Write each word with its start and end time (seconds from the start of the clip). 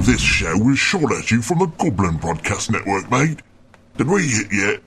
This 0.00 0.22
show 0.22 0.56
was 0.56 0.78
shot 0.78 1.12
at 1.12 1.30
you 1.30 1.42
from 1.42 1.58
the 1.58 1.66
Goblin 1.66 2.16
Broadcast 2.16 2.70
Network, 2.70 3.10
mate. 3.10 3.42
Did 3.98 4.08
we 4.08 4.22
hit 4.22 4.46
yet? 4.50 4.80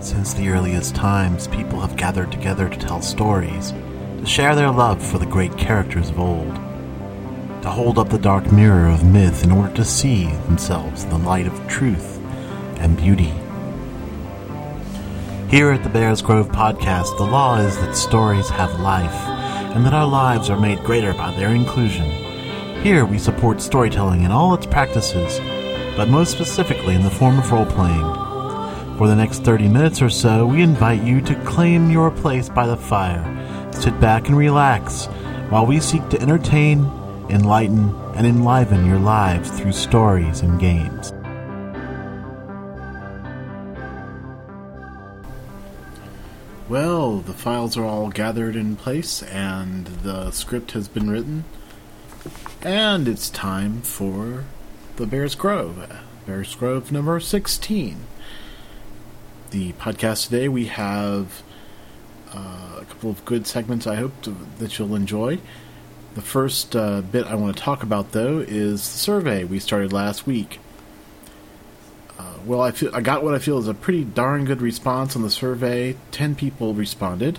Since 0.00 0.34
the 0.34 0.50
earliest 0.50 0.94
times, 0.94 1.48
people 1.48 1.80
have 1.80 1.96
gathered 1.96 2.30
together 2.30 2.68
to 2.68 2.78
tell 2.78 3.00
stories, 3.00 3.72
to 4.18 4.26
share 4.26 4.54
their 4.54 4.70
love 4.70 5.02
for 5.02 5.16
the 5.16 5.24
great 5.24 5.56
characters 5.56 6.10
of 6.10 6.20
old, 6.20 6.54
to 7.62 7.70
hold 7.70 7.98
up 7.98 8.10
the 8.10 8.18
dark 8.18 8.52
mirror 8.52 8.86
of 8.86 9.02
myth 9.02 9.44
in 9.44 9.50
order 9.50 9.74
to 9.76 9.84
see 9.84 10.26
themselves 10.26 11.04
in 11.04 11.08
the 11.08 11.18
light 11.18 11.46
of 11.46 11.66
truth 11.66 12.20
and 12.80 12.98
beauty. 12.98 13.32
Here 15.48 15.70
at 15.70 15.82
the 15.82 15.88
Bears 15.88 16.20
Grove 16.20 16.50
podcast, 16.50 17.16
the 17.16 17.24
law 17.24 17.56
is 17.60 17.78
that 17.78 17.96
stories 17.96 18.50
have 18.50 18.78
life, 18.78 19.26
and 19.74 19.86
that 19.86 19.94
our 19.94 20.06
lives 20.06 20.50
are 20.50 20.60
made 20.60 20.84
greater 20.84 21.14
by 21.14 21.34
their 21.34 21.48
inclusion. 21.48 22.23
Here 22.84 23.06
we 23.06 23.16
support 23.16 23.62
storytelling 23.62 24.24
in 24.24 24.30
all 24.30 24.52
its 24.52 24.66
practices, 24.66 25.40
but 25.96 26.10
most 26.10 26.32
specifically 26.32 26.94
in 26.94 27.02
the 27.02 27.08
form 27.08 27.38
of 27.38 27.50
role 27.50 27.64
playing. 27.64 28.04
For 28.98 29.08
the 29.08 29.16
next 29.16 29.42
30 29.42 29.68
minutes 29.68 30.02
or 30.02 30.10
so, 30.10 30.44
we 30.44 30.60
invite 30.60 31.02
you 31.02 31.22
to 31.22 31.44
claim 31.46 31.88
your 31.88 32.10
place 32.10 32.50
by 32.50 32.66
the 32.66 32.76
fire. 32.76 33.24
Sit 33.72 33.98
back 34.00 34.28
and 34.28 34.36
relax 34.36 35.06
while 35.48 35.64
we 35.64 35.80
seek 35.80 36.06
to 36.10 36.20
entertain, 36.20 36.84
enlighten, 37.30 37.88
and 38.16 38.26
enliven 38.26 38.84
your 38.84 38.98
lives 38.98 39.50
through 39.58 39.72
stories 39.72 40.42
and 40.42 40.60
games. 40.60 41.10
Well, 46.68 47.20
the 47.20 47.32
files 47.32 47.78
are 47.78 47.84
all 47.86 48.10
gathered 48.10 48.56
in 48.56 48.76
place 48.76 49.22
and 49.22 49.86
the 49.86 50.30
script 50.32 50.72
has 50.72 50.86
been 50.86 51.08
written. 51.08 51.44
And 52.64 53.06
it's 53.08 53.28
time 53.28 53.82
for 53.82 54.44
the 54.96 55.06
Bears 55.06 55.34
Grove. 55.34 55.86
Bears 56.26 56.54
Grove 56.54 56.90
number 56.90 57.20
16. 57.20 57.98
The 59.50 59.74
podcast 59.74 60.24
today, 60.24 60.48
we 60.48 60.68
have 60.68 61.42
uh, 62.32 62.78
a 62.80 62.84
couple 62.88 63.10
of 63.10 63.22
good 63.26 63.46
segments 63.46 63.86
I 63.86 63.96
hope 63.96 64.18
to, 64.22 64.34
that 64.60 64.78
you'll 64.78 64.94
enjoy. 64.94 65.40
The 66.14 66.22
first 66.22 66.74
uh, 66.74 67.02
bit 67.02 67.26
I 67.26 67.34
want 67.34 67.54
to 67.54 67.62
talk 67.62 67.82
about, 67.82 68.12
though, 68.12 68.38
is 68.38 68.80
the 68.80 68.98
survey 68.98 69.44
we 69.44 69.58
started 69.58 69.92
last 69.92 70.26
week. 70.26 70.58
Uh, 72.18 72.32
well, 72.46 72.62
I 72.62 72.70
feel 72.70 72.96
I 72.96 73.02
got 73.02 73.22
what 73.22 73.34
I 73.34 73.40
feel 73.40 73.58
is 73.58 73.68
a 73.68 73.74
pretty 73.74 74.04
darn 74.04 74.46
good 74.46 74.62
response 74.62 75.14
on 75.14 75.20
the 75.20 75.30
survey. 75.30 75.96
Ten 76.12 76.34
people 76.34 76.72
responded 76.72 77.38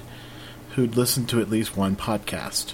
who'd 0.75 0.95
listened 0.95 1.29
to 1.29 1.41
at 1.41 1.49
least 1.49 1.75
one 1.75 1.95
podcast. 1.95 2.73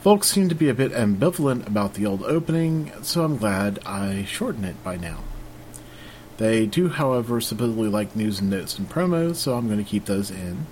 Folks 0.00 0.28
seem 0.28 0.48
to 0.48 0.54
be 0.54 0.68
a 0.68 0.74
bit 0.74 0.92
ambivalent 0.92 1.66
about 1.66 1.94
the 1.94 2.06
old 2.06 2.22
opening, 2.22 2.92
so 3.02 3.24
I'm 3.24 3.36
glad 3.36 3.80
I 3.84 4.24
shortened 4.24 4.64
it 4.64 4.82
by 4.84 4.96
now. 4.96 5.24
They 6.36 6.66
do, 6.66 6.88
however, 6.88 7.40
supposedly 7.40 7.88
like 7.88 8.14
news 8.14 8.38
and 8.38 8.48
notes 8.48 8.78
and 8.78 8.88
promos, 8.88 9.36
so 9.36 9.56
I'm 9.56 9.66
going 9.66 9.84
to 9.84 9.90
keep 9.90 10.04
those 10.04 10.30
in. 10.30 10.66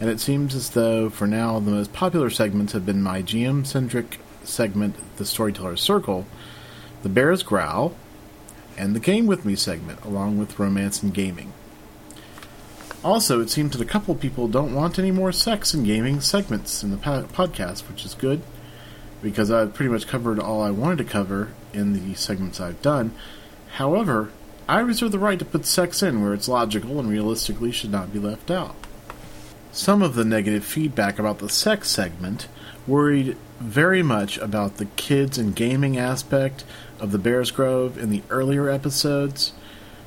And 0.00 0.08
it 0.08 0.20
seems 0.20 0.54
as 0.54 0.70
though, 0.70 1.10
for 1.10 1.26
now, 1.26 1.60
the 1.60 1.70
most 1.70 1.92
popular 1.92 2.30
segments 2.30 2.72
have 2.72 2.86
been 2.86 3.02
my 3.02 3.20
GM 3.20 3.66
centric 3.66 4.18
segment, 4.42 4.96
The 5.18 5.26
Storyteller's 5.26 5.82
Circle, 5.82 6.26
The 7.02 7.10
Bear's 7.10 7.42
Growl, 7.42 7.94
and 8.78 8.96
the 8.96 9.00
Game 9.00 9.26
With 9.26 9.44
Me 9.44 9.54
segment, 9.54 10.02
along 10.02 10.38
with 10.38 10.58
Romance 10.58 11.02
and 11.02 11.12
Gaming. 11.12 11.52
Also, 13.04 13.38
it 13.42 13.50
seems 13.50 13.72
that 13.72 13.82
a 13.82 13.90
couple 13.90 14.14
people 14.14 14.48
don't 14.48 14.74
want 14.74 14.98
any 14.98 15.10
more 15.10 15.30
sex 15.30 15.74
and 15.74 15.84
gaming 15.84 16.22
segments 16.22 16.82
in 16.82 16.90
the 16.90 16.96
po- 16.96 17.24
podcast, 17.24 17.86
which 17.88 18.06
is 18.06 18.14
good, 18.14 18.40
because 19.22 19.50
I've 19.50 19.72
pretty 19.72 19.90
much 19.90 20.06
covered 20.06 20.38
all 20.38 20.62
I 20.62 20.70
wanted 20.70 20.98
to 20.98 21.04
cover 21.04 21.50
in 21.72 21.92
the 21.92 22.14
segments 22.14 22.60
I've 22.60 22.82
done. 22.82 23.12
However, 23.74 24.30
I 24.68 24.80
reserve 24.80 25.12
the 25.12 25.18
right 25.18 25.38
to 25.38 25.44
put 25.44 25.64
sex 25.64 26.02
in 26.02 26.22
where 26.22 26.34
it's 26.34 26.48
logical 26.48 26.98
and 26.98 27.08
realistically 27.08 27.72
should 27.72 27.90
not 27.90 28.12
be 28.12 28.18
left 28.18 28.50
out. 28.50 28.76
Some 29.70 30.02
of 30.02 30.14
the 30.14 30.24
negative 30.24 30.64
feedback 30.64 31.18
about 31.18 31.38
the 31.38 31.48
sex 31.48 31.88
segment 31.88 32.48
worried 32.86 33.36
very 33.58 34.02
much 34.02 34.38
about 34.38 34.76
the 34.76 34.84
kids 34.84 35.38
and 35.38 35.56
gaming 35.56 35.96
aspect 35.96 36.64
of 37.00 37.12
the 37.12 37.18
Bears 37.18 37.50
Grove 37.50 37.96
in 37.96 38.10
the 38.10 38.22
earlier 38.28 38.68
episodes. 38.68 39.52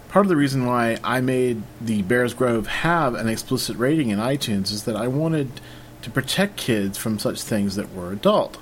Part 0.09 0.25
of 0.25 0.29
the 0.29 0.35
reason 0.35 0.65
why 0.65 0.97
I 1.03 1.21
made 1.21 1.63
the 1.81 2.01
Bears 2.03 2.33
Grove 2.33 2.67
have 2.67 3.15
an 3.15 3.27
explicit 3.27 3.77
rating 3.77 4.09
in 4.09 4.19
iTunes 4.19 4.71
is 4.71 4.83
that 4.83 4.95
I 4.95 5.07
wanted 5.07 5.61
to 6.03 6.09
protect 6.11 6.57
kids 6.57 6.97
from 6.97 7.17
such 7.17 7.41
things 7.41 7.75
that 7.75 7.93
were 7.93 8.11
adult. 8.11 8.57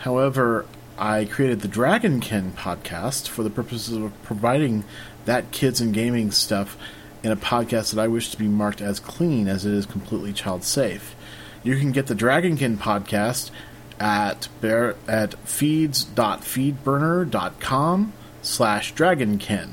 However, 0.00 0.66
I 0.98 1.24
created 1.24 1.60
the 1.60 1.68
Dragonkin 1.68 2.50
podcast 2.52 3.28
for 3.28 3.42
the 3.42 3.48
purposes 3.50 3.96
of 3.96 4.12
providing 4.22 4.84
that 5.26 5.50
kids 5.50 5.78
and 5.80 5.94
gaming 5.94 6.30
stuff 6.30 6.76
in 7.22 7.30
a 7.30 7.36
podcast 7.36 7.94
that 7.94 8.02
I 8.02 8.08
wish 8.08 8.30
to 8.30 8.38
be 8.38 8.48
marked 8.48 8.80
as 8.80 8.98
clean 8.98 9.46
as 9.46 9.66
it 9.66 9.74
is 9.74 9.84
completely 9.84 10.32
child 10.32 10.64
safe. 10.64 11.14
You 11.62 11.76
can 11.76 11.92
get 11.92 12.06
the 12.06 12.14
Dragonkin 12.14 12.78
podcast 12.78 13.50
at 13.98 14.48
bear, 14.62 14.96
at 15.06 15.34
feeds.feedburner.com 15.46 18.12
slash 18.40 18.94
dragonkin. 18.94 19.68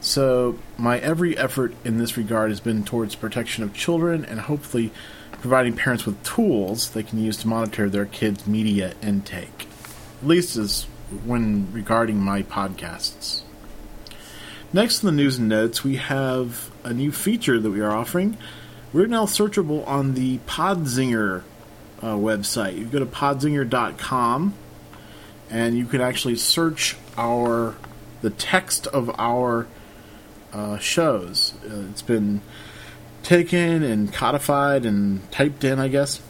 So 0.00 0.58
my 0.76 0.98
every 0.98 1.38
effort 1.38 1.74
in 1.82 1.96
this 1.96 2.18
regard 2.18 2.50
has 2.50 2.60
been 2.60 2.84
towards 2.84 3.14
protection 3.14 3.64
of 3.64 3.72
children 3.72 4.26
and 4.26 4.40
hopefully 4.40 4.92
providing 5.40 5.74
parents 5.74 6.06
with 6.06 6.22
tools 6.22 6.90
they 6.90 7.02
can 7.02 7.20
use 7.20 7.36
to 7.38 7.48
monitor 7.48 7.88
their 7.88 8.06
kids' 8.06 8.46
media 8.46 8.94
intake. 9.02 9.68
At 10.20 10.28
least 10.28 10.56
as 10.56 10.84
when 11.24 11.72
regarding 11.72 12.20
my 12.20 12.42
podcasts. 12.42 13.42
Next 14.72 15.02
in 15.02 15.06
the 15.06 15.12
news 15.12 15.38
and 15.38 15.48
notes, 15.48 15.84
we 15.84 15.96
have 15.96 16.70
a 16.82 16.92
new 16.92 17.12
feature 17.12 17.60
that 17.60 17.70
we 17.70 17.80
are 17.80 17.92
offering. 17.92 18.36
We're 18.92 19.06
now 19.06 19.26
searchable 19.26 19.86
on 19.86 20.14
the 20.14 20.38
Podzinger 20.38 21.42
uh, 22.02 22.14
website. 22.14 22.76
You 22.76 22.86
go 22.86 22.98
to 22.98 23.06
podzinger.com 23.06 24.54
and 25.50 25.78
you 25.78 25.86
can 25.86 26.00
actually 26.00 26.36
search 26.36 26.96
our 27.16 27.76
the 28.22 28.30
text 28.30 28.86
of 28.88 29.10
our 29.18 29.66
uh, 30.52 30.78
shows. 30.78 31.54
Uh, 31.64 31.84
it's 31.90 32.02
been 32.02 32.40
taken 33.26 33.82
and 33.82 34.12
codified 34.12 34.86
and 34.86 35.30
typed 35.30 35.64
in, 35.64 35.78
I 35.78 35.88
guess. 35.88 36.22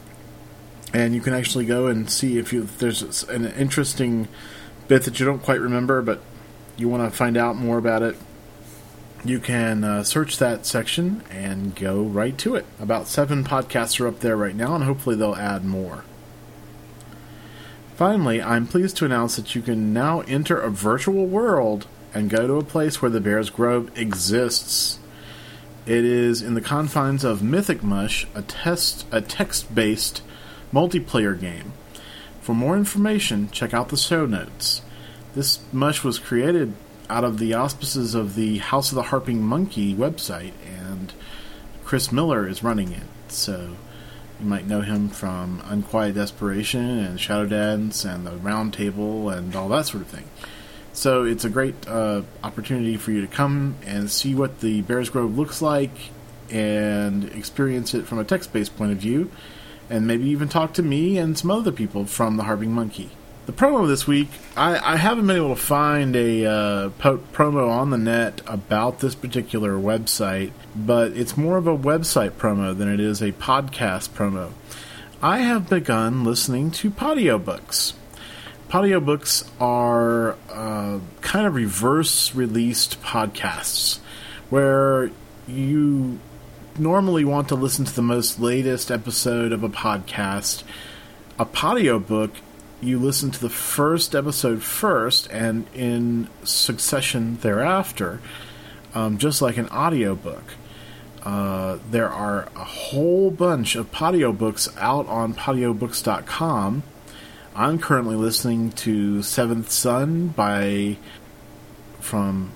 And 0.93 1.13
you 1.13 1.21
can 1.21 1.33
actually 1.33 1.65
go 1.65 1.87
and 1.87 2.09
see 2.09 2.37
if, 2.37 2.51
you, 2.51 2.63
if 2.63 2.79
there's 2.79 3.23
an 3.23 3.45
interesting 3.45 4.27
bit 4.87 5.03
that 5.03 5.19
you 5.19 5.25
don't 5.25 5.43
quite 5.43 5.59
remember, 5.61 6.01
but 6.01 6.21
you 6.77 6.87
want 6.89 7.09
to 7.09 7.15
find 7.15 7.37
out 7.37 7.55
more 7.55 7.77
about 7.77 8.03
it 8.03 8.15
you 9.25 9.39
can 9.39 9.83
uh, 9.83 10.03
search 10.03 10.37
that 10.37 10.65
section 10.65 11.23
and 11.29 11.75
go 11.75 12.01
right 12.01 12.37
to 12.39 12.55
it. 12.55 12.65
About 12.79 13.07
seven 13.07 13.43
podcasts 13.43 13.99
are 13.99 14.07
up 14.07 14.19
there 14.19 14.37
right 14.37 14.55
now, 14.55 14.75
and 14.75 14.83
hopefully 14.83 15.15
they'll 15.15 15.35
add 15.35 15.65
more. 15.65 16.03
Finally, 17.95 18.41
I'm 18.41 18.67
pleased 18.67 18.95
to 18.97 19.05
announce 19.05 19.35
that 19.35 19.55
you 19.55 19.61
can 19.61 19.91
now 19.91 20.21
enter 20.21 20.59
a 20.59 20.69
virtual 20.69 21.25
world 21.25 21.87
and 22.13 22.29
go 22.29 22.47
to 22.47 22.53
a 22.53 22.63
place 22.63 23.01
where 23.01 23.11
the 23.11 23.19
Bears 23.19 23.49
Grove 23.49 23.95
exists. 23.97 24.99
It 25.87 26.03
is 26.03 26.41
in 26.41 26.53
the 26.53 26.59
confines 26.59 27.23
of 27.23 27.41
Mythic 27.41 27.81
Mush, 27.81 28.27
a 28.35 28.41
test 28.41 29.05
a 29.09 29.21
text-based 29.21 30.21
multiplayer 30.73 31.39
game. 31.39 31.71
For 32.41 32.53
more 32.53 32.75
information, 32.75 33.49
check 33.51 33.73
out 33.73 33.87
the 33.87 33.95
show 33.95 34.25
notes. 34.25 34.81
This 35.33 35.59
mush 35.71 36.03
was 36.03 36.19
created 36.19 36.73
out 37.09 37.23
of 37.23 37.37
the 37.37 37.53
auspices 37.53 38.15
of 38.15 38.35
the 38.35 38.57
House 38.57 38.91
of 38.91 38.97
the 38.97 39.03
Harping 39.03 39.41
Monkey 39.41 39.95
website, 39.95 40.51
and 40.65 41.13
Chris 41.85 42.11
Miller 42.11 42.45
is 42.49 42.63
running 42.63 42.91
it. 42.91 43.07
So 43.29 43.77
you 44.41 44.45
might 44.45 44.67
know 44.67 44.81
him 44.81 45.07
from 45.07 45.61
Unquiet 45.63 46.15
Desperation 46.15 46.99
and 46.99 47.17
Shadow 47.17 47.45
Dance 47.45 48.03
and 48.03 48.27
the 48.27 48.35
Round 48.35 48.73
Table 48.73 49.29
and 49.29 49.55
all 49.55 49.69
that 49.69 49.85
sort 49.85 50.03
of 50.03 50.09
thing. 50.09 50.25
So 50.97 51.25
it's 51.25 51.45
a 51.45 51.49
great 51.51 51.75
uh, 51.87 52.23
opportunity 52.43 52.97
for 52.97 53.11
you 53.11 53.21
to 53.21 53.27
come 53.27 53.75
and 53.85 54.09
see 54.09 54.33
what 54.33 54.61
the 54.61 54.81
Bears 54.81 55.11
Grove 55.11 55.37
looks 55.37 55.61
like 55.61 55.91
and 56.49 57.23
experience 57.35 57.93
it 57.93 58.07
from 58.07 58.17
a 58.17 58.23
text 58.23 58.51
based 58.51 58.75
point 58.75 58.93
of 58.93 58.97
view, 58.97 59.29
and 59.91 60.07
maybe 60.07 60.25
even 60.29 60.49
talk 60.49 60.73
to 60.73 60.81
me 60.81 61.19
and 61.19 61.37
some 61.37 61.51
other 61.51 61.71
people 61.71 62.05
from 62.07 62.37
the 62.37 62.43
Harping 62.45 62.71
Monkey. 62.71 63.11
The 63.45 63.51
promo 63.51 63.87
this 63.87 64.07
week, 64.07 64.29
I, 64.55 64.93
I 64.93 64.95
haven't 64.95 65.27
been 65.27 65.35
able 65.35 65.53
to 65.53 65.61
find 65.61 66.15
a 66.15 66.45
uh, 66.45 66.89
po- 66.97 67.21
promo 67.31 67.69
on 67.69 67.91
the 67.91 67.99
net 67.99 68.41
about 68.47 68.99
this 68.99 69.13
particular 69.13 69.73
website, 69.73 70.51
but 70.75 71.11
it's 71.11 71.37
more 71.37 71.57
of 71.57 71.67
a 71.67 71.77
website 71.77 72.31
promo 72.31 72.75
than 72.75 72.91
it 72.91 72.99
is 72.99 73.21
a 73.21 73.33
podcast 73.33 74.09
promo. 74.09 74.51
I 75.21 75.39
have 75.41 75.69
begun 75.69 76.23
listening 76.23 76.71
to 76.71 76.89
audiobooks. 76.89 77.93
Audiobooks 78.69 79.49
are 79.61 80.35
uh, 80.49 80.99
kind 81.21 81.47
of 81.47 81.55
reverse 81.55 82.35
released 82.35 83.01
podcasts 83.01 83.99
where 84.49 85.09
you 85.47 86.19
normally 86.77 87.23
want 87.23 87.47
to 87.47 87.55
listen 87.55 87.85
to 87.85 87.95
the 87.95 88.01
most 88.01 88.39
latest 88.39 88.91
episode 88.91 89.53
of 89.53 89.63
a 89.63 89.69
podcast. 89.69 90.63
A 91.39 91.47
audiobook 91.63 92.31
you 92.81 92.99
listen 92.99 93.31
to 93.31 93.39
the 93.39 93.49
first 93.49 94.13
episode 94.13 94.61
first 94.61 95.27
and 95.31 95.65
in 95.73 96.27
succession 96.43 97.37
thereafter, 97.37 98.19
um, 98.93 99.17
just 99.17 99.41
like 99.41 99.57
an 99.57 99.67
audiobook. 99.69 100.43
Uh, 101.23 101.79
there 101.89 102.09
are 102.09 102.47
a 102.55 102.63
whole 102.63 103.31
bunch 103.31 103.75
of 103.75 103.91
podiobooks 103.91 104.75
out 104.77 105.07
on 105.07 105.33
podiobooks.com. 105.33 106.83
I'm 107.57 107.79
currently 107.79 108.15
listening 108.15 108.71
to 108.73 109.21
Seventh 109.23 109.71
Son 109.71 110.27
by 110.27 110.97
from 111.99 112.51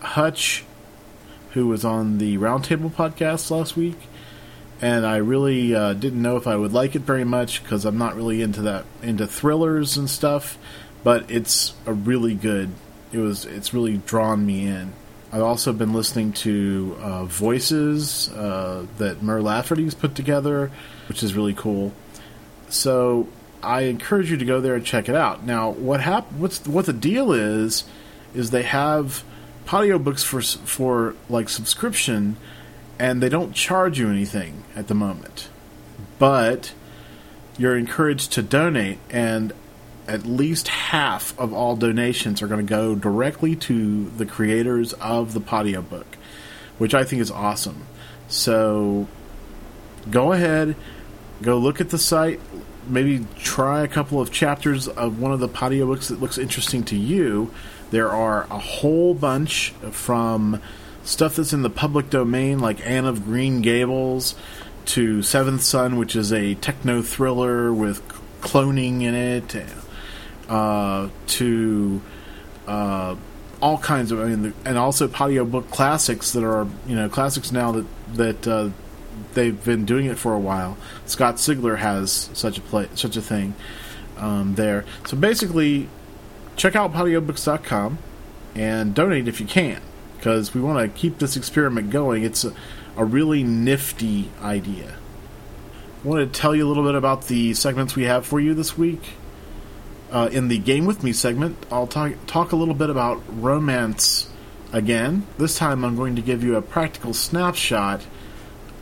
Hutch, 0.00 0.64
who 1.52 1.66
was 1.66 1.84
on 1.84 2.18
the 2.18 2.38
Roundtable 2.38 2.92
podcast 2.92 3.50
last 3.50 3.76
week 3.76 3.98
and 4.82 5.06
I 5.06 5.18
really 5.18 5.74
uh, 5.74 5.94
didn't 5.94 6.20
know 6.20 6.36
if 6.36 6.48
I 6.48 6.56
would 6.56 6.72
like 6.72 6.96
it 6.96 7.02
very 7.02 7.22
much 7.22 7.62
because 7.62 7.84
I'm 7.84 7.96
not 7.96 8.16
really 8.16 8.42
into 8.42 8.62
that 8.62 8.84
into 9.00 9.28
thrillers 9.28 9.96
and 9.96 10.10
stuff. 10.10 10.58
But 11.04 11.30
it's 11.30 11.74
a 11.86 11.92
really 11.92 12.34
good. 12.34 12.70
It 13.12 13.18
was. 13.18 13.44
It's 13.44 13.72
really 13.72 13.98
drawn 13.98 14.44
me 14.44 14.66
in. 14.66 14.92
I've 15.32 15.42
also 15.42 15.72
been 15.72 15.92
listening 15.92 16.32
to 16.34 16.96
uh, 17.00 17.24
voices 17.24 18.28
uh, 18.30 18.86
that 18.98 19.22
Mur 19.22 19.40
Lafferty's 19.40 19.94
put 19.94 20.14
together, 20.14 20.70
which 21.08 21.22
is 21.22 21.34
really 21.34 21.54
cool. 21.54 21.92
So 22.68 23.28
I 23.62 23.82
encourage 23.82 24.30
you 24.30 24.36
to 24.36 24.44
go 24.44 24.60
there 24.60 24.74
and 24.74 24.84
check 24.84 25.08
it 25.08 25.14
out. 25.14 25.44
Now, 25.44 25.70
what 25.70 26.00
hap- 26.00 26.32
What's 26.32 26.66
what 26.66 26.86
the 26.86 26.92
deal 26.92 27.32
is? 27.32 27.84
Is 28.34 28.50
they 28.50 28.62
have 28.62 29.24
audiobooks 29.66 30.24
for 30.24 30.42
for 30.42 31.14
like 31.28 31.48
subscription 31.48 32.36
and 32.98 33.22
they 33.22 33.28
don't 33.28 33.52
charge 33.52 33.98
you 33.98 34.08
anything 34.08 34.64
at 34.76 34.86
the 34.88 34.94
moment. 34.94 35.48
But 36.18 36.72
you're 37.58 37.76
encouraged 37.76 38.32
to 38.32 38.42
donate, 38.42 38.98
and 39.10 39.52
at 40.06 40.24
least 40.24 40.68
half 40.68 41.38
of 41.38 41.52
all 41.52 41.76
donations 41.76 42.42
are 42.42 42.46
going 42.46 42.64
to 42.64 42.70
go 42.70 42.94
directly 42.94 43.56
to 43.56 44.10
the 44.10 44.26
creators 44.26 44.92
of 44.94 45.32
the 45.32 45.40
podiobook, 45.40 46.04
which 46.78 46.94
I 46.94 47.04
think 47.04 47.22
is 47.22 47.30
awesome. 47.30 47.86
So 48.28 49.08
go 50.10 50.32
ahead, 50.32 50.76
go 51.40 51.58
look 51.58 51.80
at 51.80 51.90
the 51.90 51.98
site, 51.98 52.40
maybe 52.86 53.26
try 53.38 53.82
a 53.82 53.88
couple 53.88 54.20
of 54.20 54.30
chapters 54.30 54.88
of 54.88 55.20
one 55.20 55.32
of 55.32 55.40
the 55.40 55.48
podiobooks 55.48 56.08
that 56.08 56.20
looks 56.20 56.38
interesting 56.38 56.82
to 56.84 56.96
you. 56.96 57.52
There 57.90 58.10
are 58.10 58.44
a 58.44 58.58
whole 58.58 59.14
bunch 59.14 59.70
from 59.90 60.60
stuff 61.04 61.36
that's 61.36 61.52
in 61.52 61.62
the 61.62 61.70
public 61.70 62.10
domain, 62.10 62.58
like 62.58 62.84
Anne 62.86 63.04
of 63.04 63.24
Green 63.24 63.60
Gables, 63.60 64.34
to 64.86 65.22
Seventh 65.22 65.62
Son, 65.62 65.96
which 65.96 66.16
is 66.16 66.32
a 66.32 66.54
techno 66.56 67.02
thriller 67.02 67.72
with 67.72 68.06
cloning 68.40 69.02
in 69.02 69.14
it, 69.14 69.64
uh, 70.48 71.08
to 71.26 72.00
uh, 72.66 73.16
all 73.60 73.78
kinds 73.78 74.10
of, 74.10 74.20
I 74.20 74.24
mean, 74.26 74.54
and 74.64 74.76
also 74.76 75.06
podiobook 75.06 75.70
classics 75.70 76.32
that 76.32 76.44
are, 76.44 76.66
you 76.86 76.96
know, 76.96 77.08
classics 77.08 77.52
now 77.52 77.72
that 77.72 77.86
that 78.14 78.46
uh, 78.46 78.70
they've 79.34 79.62
been 79.64 79.84
doing 79.84 80.06
it 80.06 80.18
for 80.18 80.34
a 80.34 80.38
while. 80.38 80.76
Scott 81.06 81.36
Sigler 81.36 81.78
has 81.78 82.30
such 82.32 82.58
a 82.58 82.60
play, 82.60 82.88
such 82.94 83.16
a 83.16 83.22
thing 83.22 83.54
um, 84.16 84.54
there. 84.54 84.84
So 85.06 85.16
basically, 85.16 85.88
check 86.56 86.76
out 86.76 86.92
podiobooks.com 86.92 87.98
and 88.54 88.94
donate 88.94 89.28
if 89.28 89.40
you 89.40 89.46
can 89.46 89.80
because 90.16 90.54
we 90.54 90.60
want 90.60 90.78
to 90.78 90.98
keep 90.98 91.18
this 91.18 91.36
experiment 91.36 91.90
going. 91.90 92.22
It's 92.22 92.44
a, 92.44 92.54
a 92.96 93.04
really 93.04 93.42
nifty 93.42 94.30
idea. 94.40 94.96
I 96.04 96.08
want 96.08 96.32
to 96.32 96.40
tell 96.40 96.54
you 96.54 96.66
a 96.66 96.68
little 96.68 96.84
bit 96.84 96.94
about 96.94 97.28
the 97.28 97.54
segments 97.54 97.96
we 97.96 98.04
have 98.04 98.26
for 98.26 98.40
you 98.40 98.54
this 98.54 98.76
week. 98.76 99.10
Uh, 100.10 100.28
in 100.30 100.48
the 100.48 100.58
Game 100.58 100.84
With 100.84 101.02
Me 101.02 101.12
segment, 101.12 101.56
I'll 101.70 101.86
talk, 101.86 102.12
talk 102.26 102.52
a 102.52 102.56
little 102.56 102.74
bit 102.74 102.90
about 102.90 103.22
romance 103.28 104.28
again. 104.72 105.26
This 105.38 105.56
time 105.56 105.84
I'm 105.84 105.96
going 105.96 106.16
to 106.16 106.22
give 106.22 106.44
you 106.44 106.56
a 106.56 106.62
practical 106.62 107.14
snapshot 107.14 108.02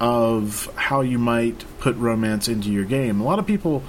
of 0.00 0.72
how 0.74 1.02
you 1.02 1.18
might 1.18 1.64
put 1.78 1.94
romance 1.96 2.48
into 2.48 2.70
your 2.70 2.84
game. 2.84 3.20
A 3.20 3.24
lot 3.24 3.38
of 3.38 3.46
people 3.46 3.82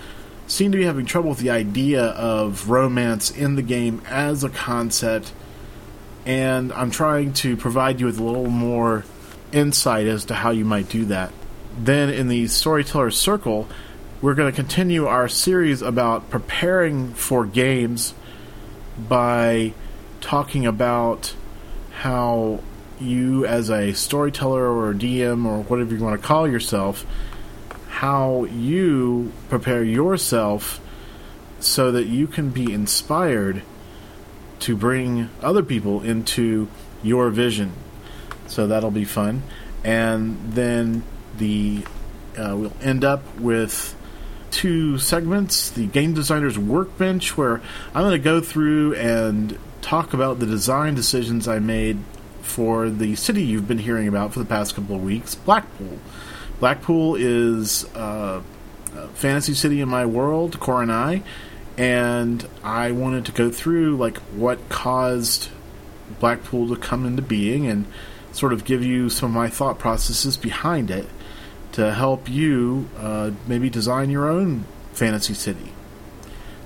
seem 0.46 0.72
to 0.72 0.78
be 0.78 0.84
having 0.84 1.06
trouble 1.06 1.30
with 1.30 1.40
the 1.40 1.50
idea 1.50 2.04
of 2.04 2.70
romance 2.70 3.32
in 3.32 3.56
the 3.56 3.62
game 3.62 4.02
as 4.08 4.44
a 4.44 4.50
concept 4.50 5.32
and 6.26 6.72
I'm 6.74 6.92
trying 6.92 7.34
to 7.34 7.58
provide 7.58 8.00
you 8.00 8.06
with 8.06 8.20
a 8.20 8.24
little 8.24 8.48
more 8.48 9.06
insight 9.52 10.08
as 10.08 10.26
to 10.26 10.36
how 10.36 10.52
you 10.52 10.66
might 10.66 10.90
do 10.90 11.06
that. 11.06 11.32
Then, 11.78 12.10
in 12.10 12.28
the 12.28 12.48
Storyteller 12.48 13.12
Circle, 13.12 13.68
we're 14.22 14.36
going 14.36 14.52
to 14.52 14.56
continue 14.56 15.08
our 15.08 15.28
series 15.28 15.82
about 15.82 16.30
preparing 16.30 17.14
for 17.14 17.46
games 17.46 18.14
by 18.98 19.74
talking 20.20 20.66
about 20.68 21.34
how 21.92 22.62
you, 23.02 23.46
as 23.46 23.70
a 23.70 23.94
storyteller 23.94 24.66
or 24.66 24.92
a 24.92 24.94
DM 24.94 25.46
or 25.46 25.62
whatever 25.64 25.96
you 25.96 26.04
want 26.04 26.22
to 26.22 26.28
call 26.28 26.48
yourself, 26.48 27.06
how 27.90 28.46
you 28.46 29.32
prepare 29.50 29.84
yourself 29.84 30.80
so 31.60 31.92
that 31.92 32.06
you 32.08 32.28
can 32.28 32.50
be 32.50 32.74
inspired 32.74 33.62
to 34.60 34.76
bring 34.76 35.30
other 35.42 35.64
people 35.64 36.02
into 36.02 36.68
your 37.04 37.30
vision. 37.30 37.74
So 38.48 38.68
that'll 38.68 38.92
be 38.92 39.06
fun. 39.06 39.44
And 39.84 40.54
then 40.54 41.04
the 41.38 41.84
uh, 42.38 42.56
we'll 42.58 42.74
end 42.82 43.04
up 43.04 43.24
with 43.40 43.96
two 44.52 44.98
segments 44.98 45.70
the 45.72 45.88
game 45.88 46.14
designer's 46.14 46.60
workbench 46.60 47.38
where 47.38 47.62
i'm 47.96 48.04
going 48.04 48.12
to 48.12 48.20
go 48.20 48.42
through 48.42 48.94
and 48.96 49.58
talk 49.82 50.14
about 50.14 50.40
the 50.40 50.46
design 50.46 50.94
decisions 50.94 51.48
i 51.48 51.58
made 51.58 51.98
for 52.42 52.90
the 52.90 53.16
city 53.16 53.44
you've 53.44 53.68
been 53.68 53.80
hearing 53.80 54.08
about 54.08 54.34
for 54.34 54.40
the 54.40 54.46
past 54.46 54.76
couple 54.76 54.96
of 54.96 55.04
weeks 55.04 55.36
blackpool 55.36 56.00
blackpool 56.60 57.16
is 57.16 57.86
uh, 57.96 58.42
a 58.96 59.08
fantasy 59.10 59.54
city 59.54 59.82
in 59.82 59.90
my 59.90 60.06
world 60.06 60.60
Coronai 60.60 61.24
and 61.78 62.48
I 62.64 62.92
wanted 62.92 63.26
to 63.26 63.32
go 63.32 63.50
through 63.50 63.98
like 63.98 64.18
what 64.36 64.70
caused 64.70 65.50
Blackpool 66.20 66.68
to 66.70 66.76
come 66.76 67.06
into 67.06 67.22
being 67.22 67.68
and 67.68 67.86
sort 68.32 68.54
of 68.54 68.66
give 68.66 68.84
you 68.84 69.10
some 69.10 69.30
of 69.30 69.36
my 69.36 69.50
thought 69.50 69.80
processes 69.80 70.38
behind 70.38 70.92
it 70.92 71.08
to 71.74 71.94
help 71.94 72.30
you 72.30 72.90
uh, 72.98 73.32
maybe 73.48 73.70
design 73.70 74.10
your 74.10 74.30
own 74.30 74.66
fantasy 74.94 75.34
city. 75.34 75.74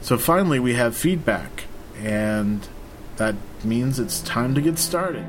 So 0.01 0.17
finally, 0.17 0.59
we 0.59 0.73
have 0.73 0.95
feedback, 0.95 1.65
and 1.97 2.67
that 3.17 3.35
means 3.63 3.99
it's 3.99 4.19
time 4.21 4.53
to 4.55 4.61
get 4.61 4.77
started. 4.77 5.25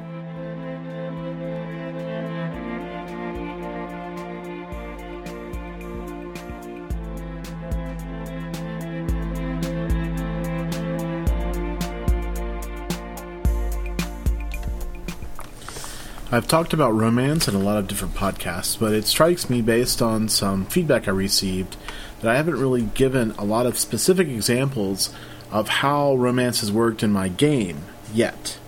I've 16.29 16.49
talked 16.49 16.73
about 16.73 16.93
romance 16.93 17.47
in 17.47 17.55
a 17.55 17.61
lot 17.61 17.79
of 17.79 17.87
different 17.87 18.15
podcasts, 18.15 18.77
but 18.77 18.93
it 18.93 19.07
strikes 19.07 19.49
me 19.49 19.63
based 19.63 20.03
on 20.03 20.29
some 20.29 20.67
feedback 20.67 21.07
I 21.07 21.13
received 21.13 21.77
that 22.21 22.29
I 22.29 22.37
haven't 22.37 22.59
really 22.59 22.83
given 22.83 23.31
a 23.39 23.45
lot 23.45 23.65
of 23.65 23.79
specific 23.79 24.27
examples 24.27 25.15
of 25.53 25.69
how 25.69 26.17
romance 26.17 26.63
has 26.63 26.73
worked 26.73 27.05
in 27.05 27.13
my 27.13 27.29
game 27.29 27.83
yet. 28.13 28.59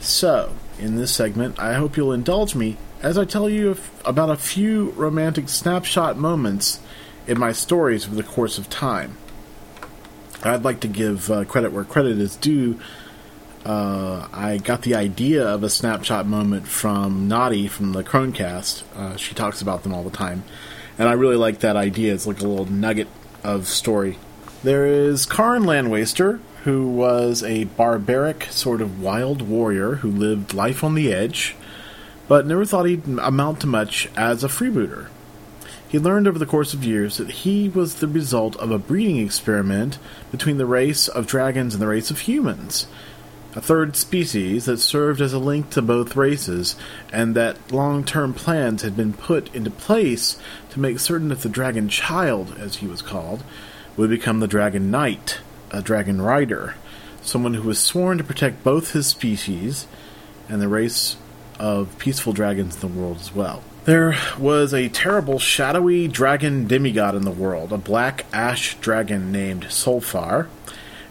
So, 0.00 0.56
in 0.80 0.96
this 0.96 1.14
segment, 1.14 1.60
I 1.60 1.74
hope 1.74 1.96
you'll 1.96 2.12
indulge 2.12 2.56
me 2.56 2.78
as 3.00 3.16
I 3.16 3.24
tell 3.24 3.48
you 3.48 3.76
about 4.04 4.30
a 4.30 4.36
few 4.36 4.90
romantic 4.90 5.48
snapshot 5.48 6.18
moments 6.18 6.80
in 7.28 7.38
my 7.38 7.52
stories 7.52 8.06
over 8.06 8.16
the 8.16 8.24
course 8.24 8.58
of 8.58 8.68
time. 8.68 9.16
I'd 10.42 10.64
like 10.64 10.80
to 10.80 10.88
give 10.88 11.30
uh, 11.30 11.44
credit 11.44 11.70
where 11.70 11.84
credit 11.84 12.18
is 12.18 12.34
due 12.34 12.80
uh, 13.64 14.28
I 14.32 14.58
got 14.58 14.82
the 14.82 14.94
idea 14.94 15.46
of 15.46 15.62
a 15.62 15.70
snapshot 15.70 16.26
moment 16.26 16.66
from 16.66 17.28
Naughty 17.28 17.68
from 17.68 17.92
the 17.92 18.02
Cronecast. 18.02 18.82
Uh, 18.96 19.16
she 19.16 19.34
talks 19.34 19.60
about 19.60 19.82
them 19.82 19.92
all 19.94 20.02
the 20.02 20.10
time, 20.10 20.44
and 20.98 21.08
I 21.08 21.12
really 21.12 21.36
like 21.36 21.60
that 21.60 21.76
idea. 21.76 22.14
It's 22.14 22.26
like 22.26 22.40
a 22.40 22.46
little 22.46 22.66
nugget 22.66 23.08
of 23.44 23.66
story. 23.66 24.18
There 24.62 24.86
is 24.86 25.26
Karn 25.26 25.64
Landwaster, 25.64 26.40
who 26.64 26.88
was 26.88 27.42
a 27.42 27.64
barbaric, 27.64 28.44
sort 28.50 28.80
of 28.80 29.00
wild 29.00 29.42
warrior 29.42 29.96
who 29.96 30.10
lived 30.10 30.54
life 30.54 30.82
on 30.82 30.94
the 30.94 31.12
edge, 31.12 31.56
but 32.26 32.46
never 32.46 32.64
thought 32.64 32.86
he'd 32.86 33.06
amount 33.06 33.60
to 33.60 33.66
much 33.66 34.08
as 34.16 34.42
a 34.42 34.48
freebooter. 34.48 35.08
He 35.88 35.98
learned 35.98 36.28
over 36.28 36.38
the 36.38 36.44
course 36.44 36.74
of 36.74 36.84
years 36.84 37.16
that 37.16 37.30
he 37.30 37.68
was 37.68 37.96
the 37.96 38.08
result 38.08 38.56
of 38.56 38.70
a 38.70 38.78
breeding 38.78 39.18
experiment 39.18 39.98
between 40.30 40.58
the 40.58 40.66
race 40.66 41.08
of 41.08 41.26
dragons 41.26 41.72
and 41.74 41.82
the 41.82 41.86
race 41.86 42.10
of 42.10 42.20
humans 42.20 42.86
a 43.58 43.60
third 43.60 43.96
species 43.96 44.66
that 44.66 44.78
served 44.78 45.20
as 45.20 45.32
a 45.32 45.38
link 45.38 45.68
to 45.68 45.82
both 45.82 46.14
races, 46.14 46.76
and 47.12 47.34
that 47.34 47.72
long 47.72 48.04
term 48.04 48.32
plans 48.32 48.82
had 48.82 48.96
been 48.96 49.12
put 49.12 49.52
into 49.52 49.68
place 49.68 50.38
to 50.70 50.78
make 50.78 51.00
certain 51.00 51.26
that 51.26 51.40
the 51.40 51.48
Dragon 51.48 51.88
Child, 51.88 52.54
as 52.60 52.76
he 52.76 52.86
was 52.86 53.02
called, 53.02 53.42
would 53.96 54.10
become 54.10 54.38
the 54.38 54.46
Dragon 54.46 54.92
Knight, 54.92 55.40
a 55.72 55.82
dragon 55.82 56.22
rider, 56.22 56.76
someone 57.20 57.54
who 57.54 57.66
was 57.66 57.80
sworn 57.80 58.16
to 58.16 58.22
protect 58.22 58.62
both 58.62 58.92
his 58.92 59.08
species 59.08 59.88
and 60.48 60.62
the 60.62 60.68
race 60.68 61.16
of 61.58 61.98
peaceful 61.98 62.32
dragons 62.32 62.76
in 62.76 62.80
the 62.80 63.00
world 63.00 63.16
as 63.18 63.34
well. 63.34 63.64
There 63.86 64.16
was 64.38 64.72
a 64.72 64.88
terrible 64.88 65.40
shadowy 65.40 66.06
dragon 66.06 66.68
demigod 66.68 67.16
in 67.16 67.22
the 67.22 67.32
world, 67.32 67.72
a 67.72 67.78
black 67.78 68.24
ash 68.32 68.76
dragon 68.76 69.32
named 69.32 69.64
Solfar, 69.64 70.46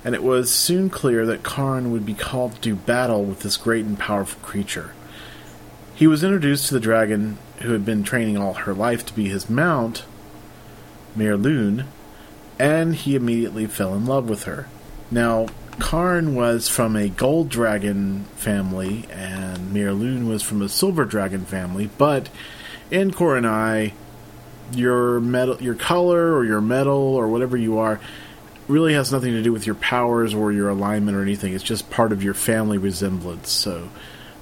and 0.03 0.15
it 0.15 0.23
was 0.23 0.51
soon 0.51 0.89
clear 0.89 1.25
that 1.25 1.43
Karn 1.43 1.91
would 1.91 2.05
be 2.05 2.13
called 2.13 2.55
to 2.55 2.61
do 2.61 2.75
battle 2.75 3.23
with 3.23 3.41
this 3.41 3.57
great 3.57 3.85
and 3.85 3.97
powerful 3.97 4.41
creature. 4.41 4.93
He 5.95 6.07
was 6.07 6.23
introduced 6.23 6.67
to 6.67 6.75
the 6.75 6.79
dragon 6.79 7.37
who 7.61 7.71
had 7.71 7.85
been 7.85 8.03
training 8.03 8.37
all 8.37 8.53
her 8.53 8.73
life 8.73 9.05
to 9.07 9.13
be 9.13 9.29
his 9.29 9.49
mount, 9.49 10.05
Mirlun, 11.17 11.85
and 12.59 12.95
he 12.95 13.15
immediately 13.15 13.65
fell 13.65 13.95
in 13.95 14.05
love 14.05 14.29
with 14.29 14.43
her. 14.43 14.67
Now, 15.09 15.47
Karn 15.79 16.35
was 16.35 16.67
from 16.67 16.95
a 16.95 17.09
gold 17.09 17.49
dragon 17.49 18.25
family, 18.35 19.05
and 19.11 19.71
Mirlun 19.73 20.27
was 20.27 20.41
from 20.41 20.61
a 20.61 20.69
silver 20.69 21.05
dragon 21.05 21.45
family, 21.45 21.89
but 21.97 22.29
in 22.89 23.11
Coronai, 23.11 23.93
your 24.73 25.19
metal, 25.19 25.61
your 25.61 25.75
color 25.75 26.33
or 26.33 26.45
your 26.45 26.61
metal 26.61 27.15
or 27.15 27.27
whatever 27.27 27.55
you 27.55 27.77
are, 27.77 27.99
really 28.67 28.93
has 28.93 29.11
nothing 29.11 29.33
to 29.33 29.41
do 29.41 29.53
with 29.53 29.65
your 29.65 29.75
powers 29.75 30.33
or 30.33 30.51
your 30.51 30.69
alignment 30.69 31.17
or 31.17 31.21
anything. 31.21 31.53
It's 31.53 31.63
just 31.63 31.89
part 31.89 32.11
of 32.11 32.23
your 32.23 32.33
family 32.33 32.77
resemblance. 32.77 33.49
So 33.49 33.89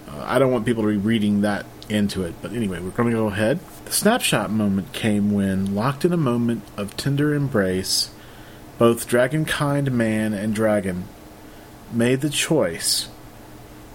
uh, 0.08 0.24
I 0.26 0.40
don't 0.40 0.52
want 0.52 0.66
people 0.66 0.84
to 0.84 0.90
be 0.90 0.98
reading 0.98 1.42
that 1.42 1.66
into 1.90 2.24
it. 2.24 2.34
But 2.42 2.54
anyway, 2.54 2.80
we're 2.80 2.90
going 2.90 3.12
to 3.12 3.16
go 3.16 3.28
ahead. 3.28 3.60
The 3.86 3.92
snapshot 3.92 4.50
moment 4.50 4.94
came 4.94 5.32
when, 5.32 5.76
locked 5.76 6.06
in 6.06 6.14
a 6.14 6.18
moment 6.18 6.64
of 6.76 6.98
tender 6.98 7.34
embrace, 7.34 8.10
both 8.78 9.08
dragonkind 9.08 9.92
man 9.92 10.34
and 10.34 10.54
dragon 10.54 11.06
made 11.92 12.22
the 12.22 12.30
choice 12.30 13.08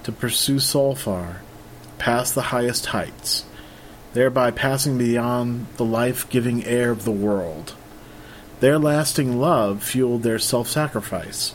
to 0.05 0.13
pursue 0.13 0.57
Solfar 0.57 1.39
past 1.99 2.35
the 2.35 2.43
highest 2.43 2.87
heights, 2.87 3.45
thereby 4.15 4.51
passing 4.51 4.97
beyond 4.97 5.67
the 5.77 5.85
life 5.85 6.29
giving 6.31 6.65
air 6.65 6.91
of 6.91 7.05
the 7.05 7.11
world. 7.11 7.75
Their 8.61 8.79
lasting 8.79 9.41
love 9.41 9.83
fueled 9.83 10.23
their 10.23 10.39
self 10.39 10.69
sacrifice. 10.69 11.55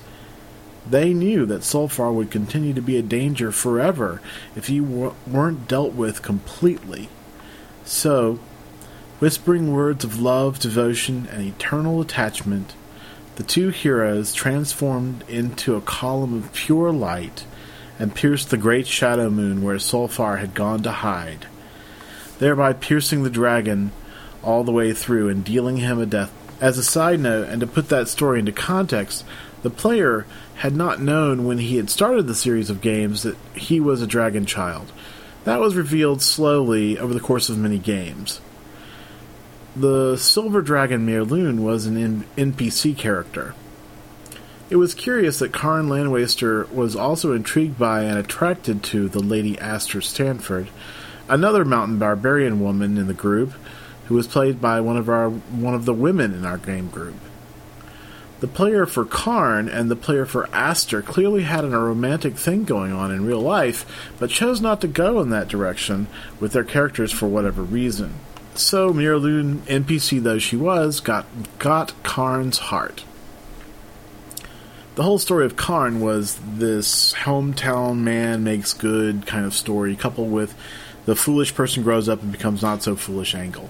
They 0.90 1.14
knew 1.14 1.46
that 1.46 1.62
Solfar 1.62 2.14
would 2.14 2.30
continue 2.30 2.74
to 2.74 2.82
be 2.82 2.98
a 2.98 3.04
danger 3.04 3.52
forever 3.52 4.22
if 4.56 4.68
he 4.68 4.80
weren't 4.80 5.68
dealt 5.68 5.94
with 5.94 6.22
completely. 6.22 7.10
So, 7.84 8.40
whispering 9.20 9.72
words 9.72 10.04
of 10.04 10.20
love, 10.20 10.60
devotion, 10.60 11.28
and 11.32 11.44
eternal 11.44 12.02
attachment, 12.02 12.76
the 13.36 13.44
two 13.44 13.70
heroes 13.70 14.34
transformed 14.34 15.24
into 15.28 15.76
a 15.76 15.82
column 15.82 16.34
of 16.34 16.54
pure 16.54 16.92
light 16.92 17.46
and 17.98 18.16
pierced 18.16 18.50
the 18.50 18.58
great 18.58 18.88
shadow 18.88 19.30
moon 19.30 19.64
where 19.64 19.78
Solfar 19.78 20.40
had 20.40 20.54
gone 20.54 20.84
to 20.84 20.92
hide, 20.92 21.48
thereby 22.40 22.74
piercing 22.74 23.24
the 23.24 23.30
dragon 23.30 23.92
all 24.44 24.64
the 24.64 24.72
way 24.72 24.94
through 24.94 25.30
and 25.30 25.44
dealing 25.44 25.78
him 25.78 26.00
a 26.00 26.06
death. 26.06 26.32
As 26.62 26.78
a 26.78 26.84
side 26.84 27.20
note, 27.20 27.50
and 27.50 27.60
to 27.62 27.68
put 27.68 27.90
that 27.90 28.08
story 28.08 28.40
into 28.40 28.52
context, 28.52 29.26
the 29.62 29.70
player 29.70 30.26
had 30.56 30.76
not 30.76 31.02
known 31.02 31.46
when 31.46 31.58
he 31.58 31.78
had 31.78 31.90
started 31.90 32.28
the 32.28 32.36
series 32.36 32.70
of 32.70 32.82
games 32.82 33.24
that 33.24 33.36
he 33.54 33.80
was 33.80 34.02
a 34.02 34.08
dragon 34.08 34.46
child. 34.46 34.92
That 35.44 35.60
was 35.60 35.76
revealed 35.76 36.22
slowly 36.22 36.98
over 36.98 37.14
the 37.14 37.20
course 37.20 37.50
of 37.50 37.58
many 37.58 37.78
games. 37.78 38.40
The 39.76 40.16
Silver 40.16 40.62
Dragon 40.62 41.06
Mirlun 41.06 41.60
was 41.60 41.86
an 41.86 42.24
NPC 42.38 42.98
character. 42.98 43.54
It 44.70 44.78
was 44.78 44.96
curious 44.96 45.40
that 45.40 45.52
Karn 45.52 45.90
Landwaster 45.90 46.72
was 46.72 46.96
also 46.96 47.34
intrigued 47.34 47.78
by 47.78 48.04
and 48.04 48.18
attracted 48.18 48.82
to 48.84 49.10
the 49.10 49.20
Lady 49.20 49.60
Aster 49.60 50.00
Stanford, 50.02 50.70
another 51.28 51.66
mountain 51.66 52.00
barbarian 52.00 52.62
woman 52.62 52.98
in 52.98 53.08
the 53.08 53.14
group, 53.14 53.54
who 54.06 54.16
was 54.16 54.28
played 54.28 54.62
by 54.62 54.80
one 54.82 54.98
of 54.98 55.10
our 55.10 55.30
one 55.30 55.74
of 55.74 55.86
the 55.86 55.94
women 55.94 56.34
in 56.34 56.46
our 56.46 56.58
game 56.58 56.90
group. 56.90 57.16
The 58.42 58.48
player 58.48 58.86
for 58.86 59.06
Karn 59.06 59.70
and 59.70 59.90
the 59.90 59.96
player 59.96 60.26
for 60.26 60.50
Aster 60.54 61.02
clearly 61.02 61.44
had 61.44 61.64
a 61.64 61.70
romantic 61.70 62.38
thing 62.38 62.66
going 62.66 62.92
on 62.92 63.12
in 63.12 63.26
real 63.26 63.40
life, 63.40 64.12
but 64.20 64.30
chose 64.30 64.60
not 64.60 64.82
to 64.82 64.88
go 64.88 65.22
in 65.22 65.30
that 65.30 65.48
direction 65.48 66.08
with 66.40 66.52
their 66.52 66.66
characters 66.66 67.12
for 67.12 67.28
whatever 67.28 67.64
reason. 67.64 68.16
So 68.54 68.94
Mirlun, 68.94 69.60
NPC 69.62 70.22
though 70.22 70.40
she 70.40 70.58
was, 70.58 71.00
got 71.00 71.26
got 71.60 71.94
Karn's 72.04 72.58
heart. 72.60 73.04
The 74.96 75.04
whole 75.04 75.20
story 75.20 75.46
of 75.46 75.58
Karn 75.58 76.00
was 76.00 76.40
this 76.46 77.14
hometown 77.14 78.00
man 78.00 78.44
makes 78.44 78.74
good 78.74 79.26
kind 79.26 79.46
of 79.46 79.54
story, 79.54 79.96
coupled 79.96 80.32
with 80.32 80.56
the 81.06 81.16
foolish 81.16 81.54
person 81.54 81.84
grows 81.84 82.08
up 82.08 82.22
and 82.22 82.32
becomes 82.32 82.62
not 82.62 82.84
so 82.84 82.96
foolish 82.96 83.36
angle. 83.36 83.70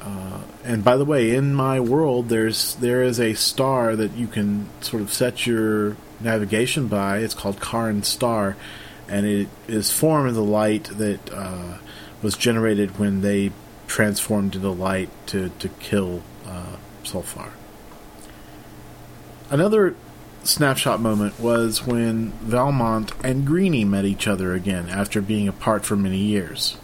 Uh, 0.00 0.40
and 0.64 0.82
by 0.82 0.96
the 0.96 1.04
way, 1.04 1.34
in 1.34 1.54
my 1.54 1.80
world, 1.80 2.28
there's 2.28 2.74
there 2.76 3.02
is 3.02 3.20
a 3.20 3.34
star 3.34 3.96
that 3.96 4.12
you 4.12 4.26
can 4.26 4.68
sort 4.80 5.02
of 5.02 5.12
set 5.12 5.46
your 5.46 5.96
navigation 6.20 6.86
by. 6.86 7.18
It's 7.18 7.34
called 7.34 7.60
Karn 7.60 8.02
Star, 8.02 8.56
and 9.08 9.26
it 9.26 9.48
is 9.68 9.90
formed 9.90 10.28
of 10.28 10.34
the 10.34 10.42
light 10.42 10.84
that 10.84 11.32
uh, 11.32 11.78
was 12.22 12.36
generated 12.36 12.98
when 12.98 13.20
they 13.20 13.52
transformed 13.86 14.54
into 14.54 14.70
light 14.70 15.10
to, 15.26 15.48
to 15.58 15.68
kill 15.68 16.22
uh, 16.46 16.76
Solfar. 17.02 17.50
Another 19.50 19.96
snapshot 20.44 21.00
moment 21.00 21.38
was 21.40 21.84
when 21.84 22.30
Valmont 22.40 23.12
and 23.24 23.46
Greeny 23.46 23.84
met 23.84 24.04
each 24.04 24.26
other 24.28 24.54
again 24.54 24.88
after 24.88 25.20
being 25.20 25.48
apart 25.48 25.84
for 25.84 25.96
many 25.96 26.18
years. 26.18 26.78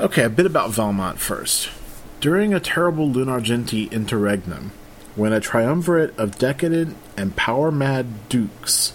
Okay, 0.00 0.22
a 0.22 0.30
bit 0.30 0.46
about 0.46 0.70
Valmont 0.70 1.18
first. 1.18 1.68
During 2.22 2.54
a 2.54 2.58
terrible 2.58 3.06
Lunargenti 3.06 3.92
interregnum, 3.92 4.72
when 5.14 5.34
a 5.34 5.40
triumvirate 5.40 6.18
of 6.18 6.38
decadent 6.38 6.96
and 7.18 7.36
power 7.36 7.70
mad 7.70 8.30
dukes 8.30 8.94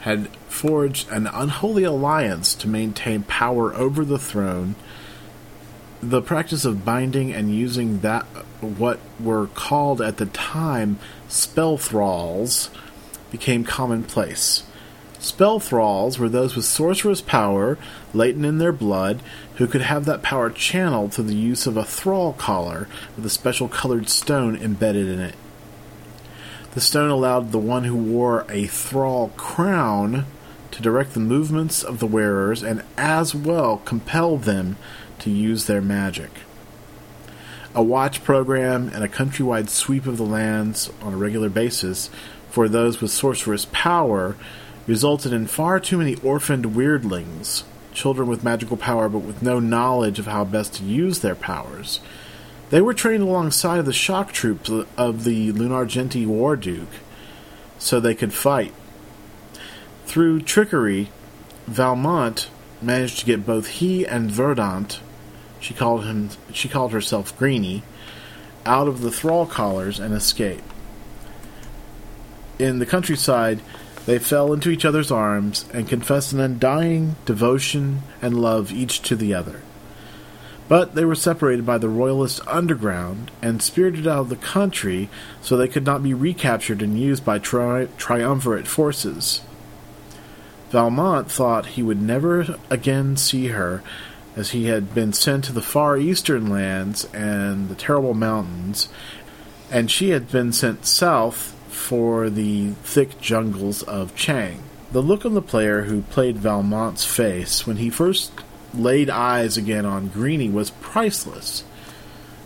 had 0.00 0.26
forged 0.48 1.08
an 1.08 1.28
unholy 1.28 1.84
alliance 1.84 2.52
to 2.56 2.66
maintain 2.66 3.22
power 3.22 3.72
over 3.76 4.04
the 4.04 4.18
throne. 4.18 4.74
The 6.02 6.20
practice 6.20 6.64
of 6.64 6.84
binding 6.84 7.32
and 7.32 7.54
using 7.54 8.00
that 8.00 8.24
what 8.60 8.98
were 9.20 9.46
called 9.46 10.00
at 10.02 10.16
the 10.16 10.26
time 10.26 10.98
spell 11.28 11.78
thralls 11.78 12.70
became 13.30 13.62
commonplace. 13.62 14.64
Spell 15.20 15.60
thralls 15.60 16.18
were 16.18 16.30
those 16.30 16.56
with 16.56 16.64
sorcerous 16.64 17.20
power 17.20 17.76
latent 18.14 18.46
in 18.46 18.56
their 18.56 18.72
blood 18.72 19.20
who 19.56 19.66
could 19.66 19.82
have 19.82 20.06
that 20.06 20.22
power 20.22 20.48
channeled 20.48 21.12
through 21.12 21.24
the 21.24 21.34
use 21.34 21.66
of 21.66 21.76
a 21.76 21.84
thrall 21.84 22.32
collar 22.32 22.88
with 23.14 23.26
a 23.26 23.30
special 23.30 23.68
colored 23.68 24.08
stone 24.08 24.56
embedded 24.56 25.06
in 25.06 25.20
it. 25.20 25.34
The 26.72 26.80
stone 26.80 27.10
allowed 27.10 27.52
the 27.52 27.58
one 27.58 27.84
who 27.84 27.96
wore 27.96 28.46
a 28.48 28.66
thrall 28.66 29.28
crown 29.36 30.24
to 30.70 30.82
direct 30.82 31.12
the 31.12 31.20
movements 31.20 31.82
of 31.82 31.98
the 31.98 32.06
wearers 32.06 32.62
and 32.62 32.82
as 32.96 33.34
well 33.34 33.78
compel 33.84 34.38
them 34.38 34.78
to 35.18 35.30
use 35.30 35.66
their 35.66 35.82
magic. 35.82 36.30
A 37.74 37.82
watch 37.82 38.24
program 38.24 38.88
and 38.94 39.04
a 39.04 39.08
countrywide 39.08 39.68
sweep 39.68 40.06
of 40.06 40.16
the 40.16 40.24
lands 40.24 40.90
on 41.02 41.12
a 41.12 41.18
regular 41.18 41.50
basis 41.50 42.08
for 42.48 42.68
those 42.68 43.02
with 43.02 43.10
sorcerous 43.10 43.66
power 43.70 44.36
resulted 44.86 45.32
in 45.32 45.46
far 45.46 45.80
too 45.80 45.98
many 45.98 46.16
orphaned 46.16 46.66
weirdlings, 46.66 47.64
children 47.92 48.28
with 48.28 48.44
magical 48.44 48.76
power 48.76 49.08
but 49.08 49.20
with 49.20 49.42
no 49.42 49.60
knowledge 49.60 50.18
of 50.18 50.26
how 50.26 50.44
best 50.44 50.74
to 50.74 50.84
use 50.84 51.20
their 51.20 51.34
powers, 51.34 52.00
they 52.70 52.80
were 52.80 52.94
trained 52.94 53.22
alongside 53.22 53.84
the 53.84 53.92
shock 53.92 54.32
troops 54.32 54.70
of 54.96 55.24
the 55.24 55.52
Lunargenti 55.52 56.26
War 56.26 56.56
Duke 56.56 56.88
so 57.78 57.98
they 57.98 58.14
could 58.14 58.32
fight. 58.32 58.72
Through 60.06 60.42
trickery, 60.42 61.10
Valmont 61.66 62.48
managed 62.80 63.18
to 63.20 63.26
get 63.26 63.46
both 63.46 63.66
he 63.68 64.06
and 64.06 64.30
Verdant, 64.30 65.00
she 65.58 65.74
called 65.74 66.04
him 66.04 66.30
she 66.52 66.68
called 66.68 66.92
herself 66.92 67.36
Greeny, 67.36 67.82
out 68.64 68.88
of 68.88 69.00
the 69.00 69.10
thrall 69.10 69.46
collars 69.46 69.98
and 69.98 70.14
escape. 70.14 70.62
In 72.58 72.78
the 72.78 72.86
countryside, 72.86 73.60
they 74.10 74.18
fell 74.18 74.52
into 74.52 74.70
each 74.70 74.84
other's 74.84 75.12
arms 75.12 75.66
and 75.72 75.88
confessed 75.88 76.32
an 76.32 76.40
undying 76.40 77.14
devotion 77.26 78.02
and 78.20 78.42
love 78.42 78.72
each 78.72 79.02
to 79.02 79.14
the 79.14 79.32
other. 79.32 79.62
But 80.66 80.96
they 80.96 81.04
were 81.04 81.14
separated 81.14 81.64
by 81.64 81.78
the 81.78 81.88
Royalist 81.88 82.40
underground 82.48 83.30
and 83.40 83.62
spirited 83.62 84.08
out 84.08 84.22
of 84.22 84.28
the 84.28 84.34
country 84.34 85.08
so 85.40 85.56
they 85.56 85.68
could 85.68 85.86
not 85.86 86.02
be 86.02 86.12
recaptured 86.12 86.82
and 86.82 86.98
used 86.98 87.24
by 87.24 87.38
tri- 87.38 87.86
triumvirate 87.98 88.66
forces. 88.66 89.42
Valmont 90.70 91.30
thought 91.30 91.66
he 91.66 91.82
would 91.84 92.02
never 92.02 92.56
again 92.68 93.16
see 93.16 93.46
her, 93.46 93.80
as 94.34 94.50
he 94.50 94.64
had 94.66 94.92
been 94.92 95.12
sent 95.12 95.44
to 95.44 95.52
the 95.52 95.62
far 95.62 95.96
eastern 95.96 96.50
lands 96.50 97.04
and 97.14 97.68
the 97.68 97.76
terrible 97.76 98.14
mountains, 98.14 98.88
and 99.70 99.88
she 99.88 100.10
had 100.10 100.32
been 100.32 100.52
sent 100.52 100.84
south 100.84 101.54
for 101.70 102.28
the 102.28 102.70
thick 102.82 103.20
jungles 103.20 103.82
of 103.82 104.14
Chang. 104.14 104.62
The 104.92 105.02
look 105.02 105.24
on 105.24 105.34
the 105.34 105.42
player 105.42 105.82
who 105.82 106.02
played 106.02 106.38
Valmont's 106.38 107.04
face 107.04 107.66
when 107.66 107.76
he 107.76 107.90
first 107.90 108.32
laid 108.74 109.08
eyes 109.08 109.56
again 109.56 109.86
on 109.86 110.08
Greeny 110.08 110.48
was 110.48 110.70
priceless. 110.70 111.64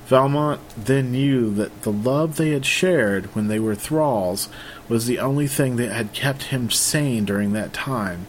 Valmont 0.07 0.61
then 0.76 1.12
knew 1.12 1.50
that 1.54 1.83
the 1.83 1.93
love 1.93 2.37
they 2.37 2.50
had 2.50 2.66
shared 2.66 3.35
when 3.35 3.49
they 3.49 3.59
were 3.59 3.75
thralls 3.75 4.50
was 4.88 5.07
the 5.07 5.19
only 5.19 5.47
thing 5.47 5.76
that 5.76 5.90
had 5.90 6.12
kept 6.12 6.45
him 6.45 6.71
sane 6.71 7.25
during 7.25 7.52
that 7.54 7.73
time. 7.73 8.26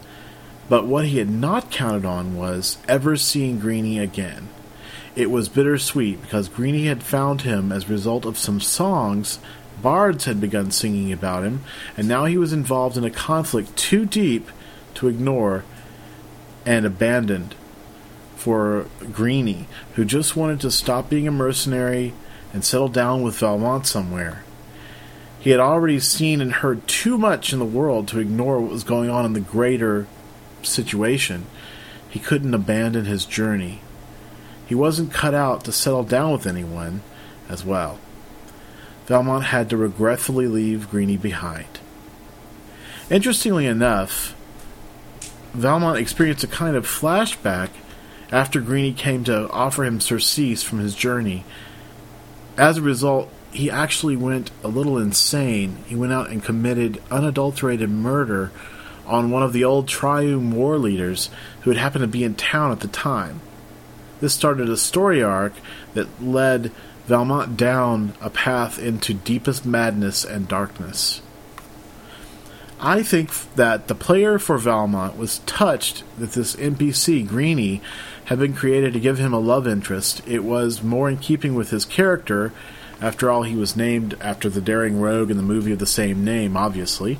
But 0.68 0.86
what 0.86 1.04
he 1.04 1.18
had 1.18 1.30
not 1.30 1.70
counted 1.70 2.06
on 2.06 2.36
was 2.36 2.78
ever 2.88 3.16
seeing 3.16 3.58
Greeny 3.58 3.98
again. 3.98 4.48
It 5.14 5.30
was 5.30 5.48
bittersweet 5.48 6.22
because 6.22 6.48
Greeny 6.48 6.86
had 6.86 7.02
found 7.02 7.42
him 7.42 7.70
as 7.70 7.84
a 7.84 7.92
result 7.92 8.24
of 8.24 8.38
some 8.38 8.60
songs 8.60 9.38
bards 9.82 10.24
had 10.24 10.40
begun 10.40 10.70
singing 10.70 11.12
about 11.12 11.44
him, 11.44 11.62
and 11.96 12.08
now 12.08 12.24
he 12.24 12.38
was 12.38 12.52
involved 12.52 12.96
in 12.96 13.04
a 13.04 13.10
conflict 13.10 13.76
too 13.76 14.04
deep 14.04 14.48
to 14.94 15.08
ignore 15.08 15.64
and 16.64 16.84
abandoned 16.84 17.54
for 18.34 18.86
Greeny, 19.12 19.66
who 19.94 20.04
just 20.04 20.36
wanted 20.36 20.60
to 20.60 20.70
stop 20.70 21.08
being 21.08 21.26
a 21.26 21.32
mercenary 21.32 22.12
and 22.52 22.64
settle 22.64 22.88
down 22.88 23.22
with 23.22 23.38
Valmont 23.38 23.86
somewhere. 23.86 24.44
He 25.38 25.50
had 25.50 25.60
already 25.60 26.00
seen 26.00 26.40
and 26.40 26.52
heard 26.52 26.86
too 26.88 27.18
much 27.18 27.52
in 27.52 27.58
the 27.58 27.64
world 27.64 28.08
to 28.08 28.18
ignore 28.18 28.60
what 28.60 28.72
was 28.72 28.84
going 28.84 29.10
on 29.10 29.24
in 29.24 29.32
the 29.32 29.40
greater 29.40 30.06
situation. 30.62 31.46
He 32.08 32.18
couldn't 32.18 32.54
abandon 32.54 33.04
his 33.04 33.24
journey. 33.24 33.80
He 34.66 34.74
wasn't 34.74 35.12
cut 35.12 35.34
out 35.34 35.64
to 35.64 35.72
settle 35.72 36.02
down 36.02 36.32
with 36.32 36.46
anyone 36.46 37.02
as 37.48 37.64
well. 37.64 37.98
Valmont 39.06 39.44
had 39.44 39.70
to 39.70 39.76
regretfully 39.76 40.46
leave 40.46 40.90
Greeny 40.90 41.16
behind. 41.16 41.78
Interestingly 43.08 43.66
enough, 43.66 44.34
Valmont 45.54 45.98
experienced 45.98 46.44
a 46.44 46.48
kind 46.48 46.76
of 46.76 46.86
flashback 46.86 47.70
after 48.32 48.60
Greeny 48.60 48.92
came 48.92 49.22
to 49.24 49.48
offer 49.50 49.84
him 49.84 50.00
surcease 50.00 50.62
from 50.62 50.80
his 50.80 50.94
journey. 50.94 51.44
As 52.58 52.78
a 52.78 52.82
result, 52.82 53.32
he 53.52 53.70
actually 53.70 54.16
went 54.16 54.50
a 54.64 54.68
little 54.68 54.98
insane. 54.98 55.78
He 55.86 55.94
went 55.94 56.12
out 56.12 56.30
and 56.30 56.42
committed 56.42 57.00
unadulterated 57.10 57.88
murder 57.88 58.50
on 59.06 59.30
one 59.30 59.44
of 59.44 59.52
the 59.52 59.64
old 59.64 59.86
Triune 59.86 60.50
war 60.50 60.78
leaders 60.78 61.30
who 61.60 61.70
had 61.70 61.78
happened 61.78 62.02
to 62.02 62.08
be 62.08 62.24
in 62.24 62.34
town 62.34 62.72
at 62.72 62.80
the 62.80 62.88
time. 62.88 63.40
This 64.20 64.34
started 64.34 64.68
a 64.68 64.76
story 64.76 65.22
arc 65.22 65.52
that 65.94 66.22
led 66.22 66.72
Valmont 67.06 67.56
down 67.56 68.14
a 68.20 68.30
path 68.30 68.78
into 68.78 69.14
deepest 69.14 69.64
madness 69.64 70.24
and 70.24 70.48
darkness. 70.48 71.22
I 72.80 73.02
think 73.02 73.30
that 73.54 73.88
the 73.88 73.94
player 73.94 74.38
for 74.38 74.58
Valmont 74.58 75.16
was 75.16 75.38
touched 75.40 76.02
that 76.18 76.32
this 76.32 76.56
NPC, 76.56 77.26
Greeny, 77.26 77.80
had 78.26 78.38
been 78.38 78.54
created 78.54 78.92
to 78.92 79.00
give 79.00 79.18
him 79.18 79.32
a 79.32 79.38
love 79.38 79.66
interest. 79.66 80.20
It 80.26 80.44
was 80.44 80.82
more 80.82 81.08
in 81.08 81.16
keeping 81.16 81.54
with 81.54 81.70
his 81.70 81.84
character. 81.84 82.52
After 83.00 83.30
all, 83.30 83.44
he 83.44 83.56
was 83.56 83.76
named 83.76 84.16
after 84.20 84.50
the 84.50 84.60
daring 84.60 85.00
rogue 85.00 85.30
in 85.30 85.36
the 85.36 85.42
movie 85.42 85.72
of 85.72 85.78
the 85.78 85.86
same 85.86 86.24
name, 86.24 86.56
obviously. 86.56 87.18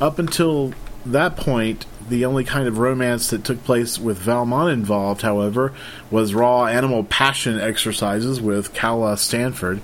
Up 0.00 0.18
until 0.18 0.74
that 1.06 1.36
point, 1.36 1.86
the 2.08 2.24
only 2.24 2.44
kind 2.44 2.68
of 2.68 2.78
romance 2.78 3.30
that 3.30 3.44
took 3.44 3.64
place 3.64 3.98
with 3.98 4.18
Valmont 4.18 4.72
involved, 4.72 5.22
however, 5.22 5.72
was 6.10 6.34
raw 6.34 6.66
animal 6.66 7.04
passion 7.04 7.60
exercises 7.60 8.40
with 8.40 8.72
Calla 8.74 9.16
Stanford. 9.16 9.80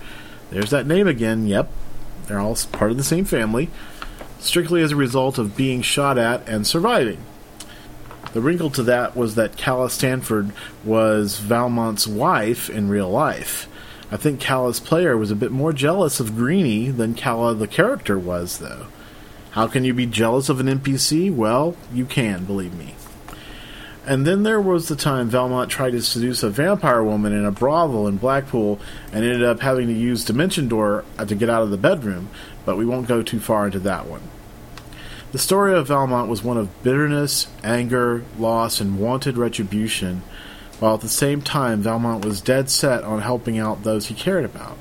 There's 0.50 0.70
that 0.70 0.86
name 0.86 1.08
again, 1.08 1.46
yep. 1.46 1.70
They're 2.26 2.40
all 2.40 2.56
part 2.72 2.90
of 2.90 2.96
the 2.96 3.04
same 3.04 3.24
family, 3.24 3.70
strictly 4.38 4.82
as 4.82 4.92
a 4.92 4.96
result 4.96 5.38
of 5.38 5.56
being 5.56 5.82
shot 5.82 6.18
at 6.18 6.48
and 6.48 6.66
surviving. 6.66 7.24
The 8.32 8.40
wrinkle 8.40 8.70
to 8.70 8.82
that 8.85 9.14
was 9.14 9.35
that 9.35 9.56
Calla 9.56 9.90
Stanford 9.90 10.52
was 10.85 11.38
Valmont's 11.38 12.06
wife 12.06 12.70
in 12.70 12.88
real 12.88 13.11
life. 13.11 13.68
I 14.11 14.16
think 14.16 14.40
Calla's 14.40 14.80
player 14.80 15.16
was 15.16 15.30
a 15.30 15.37
bit 15.37 15.50
more 15.50 15.72
jealous 15.72 16.20
of 16.20 16.37
Greeny 16.37 16.90
than 16.90 17.14
Calla 17.14 17.54
the 17.54 17.66
character 17.66 18.18
was, 18.18 18.58
though. 18.58 18.87
How 19.52 19.66
can 19.66 19.84
you 19.84 19.92
be 19.92 20.06
jealous 20.06 20.48
of 20.48 20.60
an 20.60 20.66
NPC? 20.66 21.30
Well, 21.30 21.76
you 21.92 22.06
can, 22.06 22.46
believe 22.46 22.72
me. 22.74 22.94
And 24.06 24.26
then 24.26 24.44
there 24.44 24.60
was 24.60 24.88
the 24.88 24.96
time 24.96 25.28
Valmont 25.28 25.70
tried 25.70 25.90
to 25.90 26.00
seduce 26.00 26.42
a 26.42 26.48
vampire 26.48 27.04
woman 27.04 27.34
in 27.34 27.44
a 27.44 27.52
brothel 27.52 28.08
in 28.08 28.16
Blackpool 28.16 28.80
and 29.12 29.22
ended 29.22 29.44
up 29.44 29.60
having 29.60 29.88
to 29.88 29.92
use 29.92 30.24
Dimension 30.24 30.68
Door 30.68 31.04
uh, 31.18 31.26
to 31.26 31.34
get 31.34 31.50
out 31.50 31.62
of 31.62 31.70
the 31.70 31.76
bedroom, 31.76 32.30
but 32.64 32.78
we 32.78 32.86
won't 32.86 33.06
go 33.06 33.22
too 33.22 33.40
far 33.40 33.66
into 33.66 33.78
that 33.80 34.06
one. 34.06 34.22
The 35.32 35.38
story 35.38 35.74
of 35.74 35.88
Valmont 35.88 36.30
was 36.30 36.42
one 36.42 36.56
of 36.56 36.82
bitterness, 36.82 37.46
anger, 37.62 38.24
loss, 38.38 38.80
and 38.80 38.98
wanted 38.98 39.36
retribution, 39.36 40.22
while 40.78 40.94
at 40.94 41.02
the 41.02 41.08
same 41.10 41.42
time 41.42 41.82
Valmont 41.82 42.24
was 42.24 42.40
dead 42.40 42.70
set 42.70 43.04
on 43.04 43.20
helping 43.20 43.58
out 43.58 43.82
those 43.82 44.06
he 44.06 44.14
cared 44.14 44.46
about. 44.46 44.78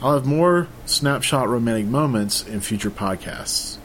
I'll 0.00 0.14
have 0.14 0.26
more 0.26 0.68
snapshot 0.86 1.48
romantic 1.48 1.86
moments 1.86 2.46
in 2.46 2.60
future 2.60 2.90
podcasts. 2.90 3.78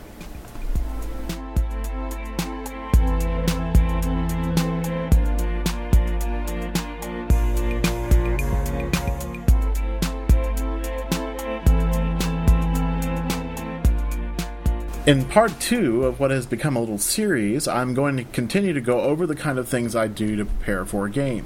In 15.05 15.25
part 15.25 15.59
two 15.59 16.05
of 16.05 16.19
what 16.19 16.29
has 16.29 16.45
become 16.45 16.77
a 16.77 16.79
little 16.79 16.99
series, 16.99 17.67
I'm 17.67 17.95
going 17.95 18.17
to 18.17 18.23
continue 18.23 18.71
to 18.71 18.79
go 18.79 19.01
over 19.01 19.25
the 19.25 19.35
kind 19.35 19.57
of 19.57 19.67
things 19.67 19.95
I 19.95 20.07
do 20.07 20.35
to 20.35 20.45
prepare 20.45 20.85
for 20.85 21.07
a 21.07 21.09
game. 21.09 21.45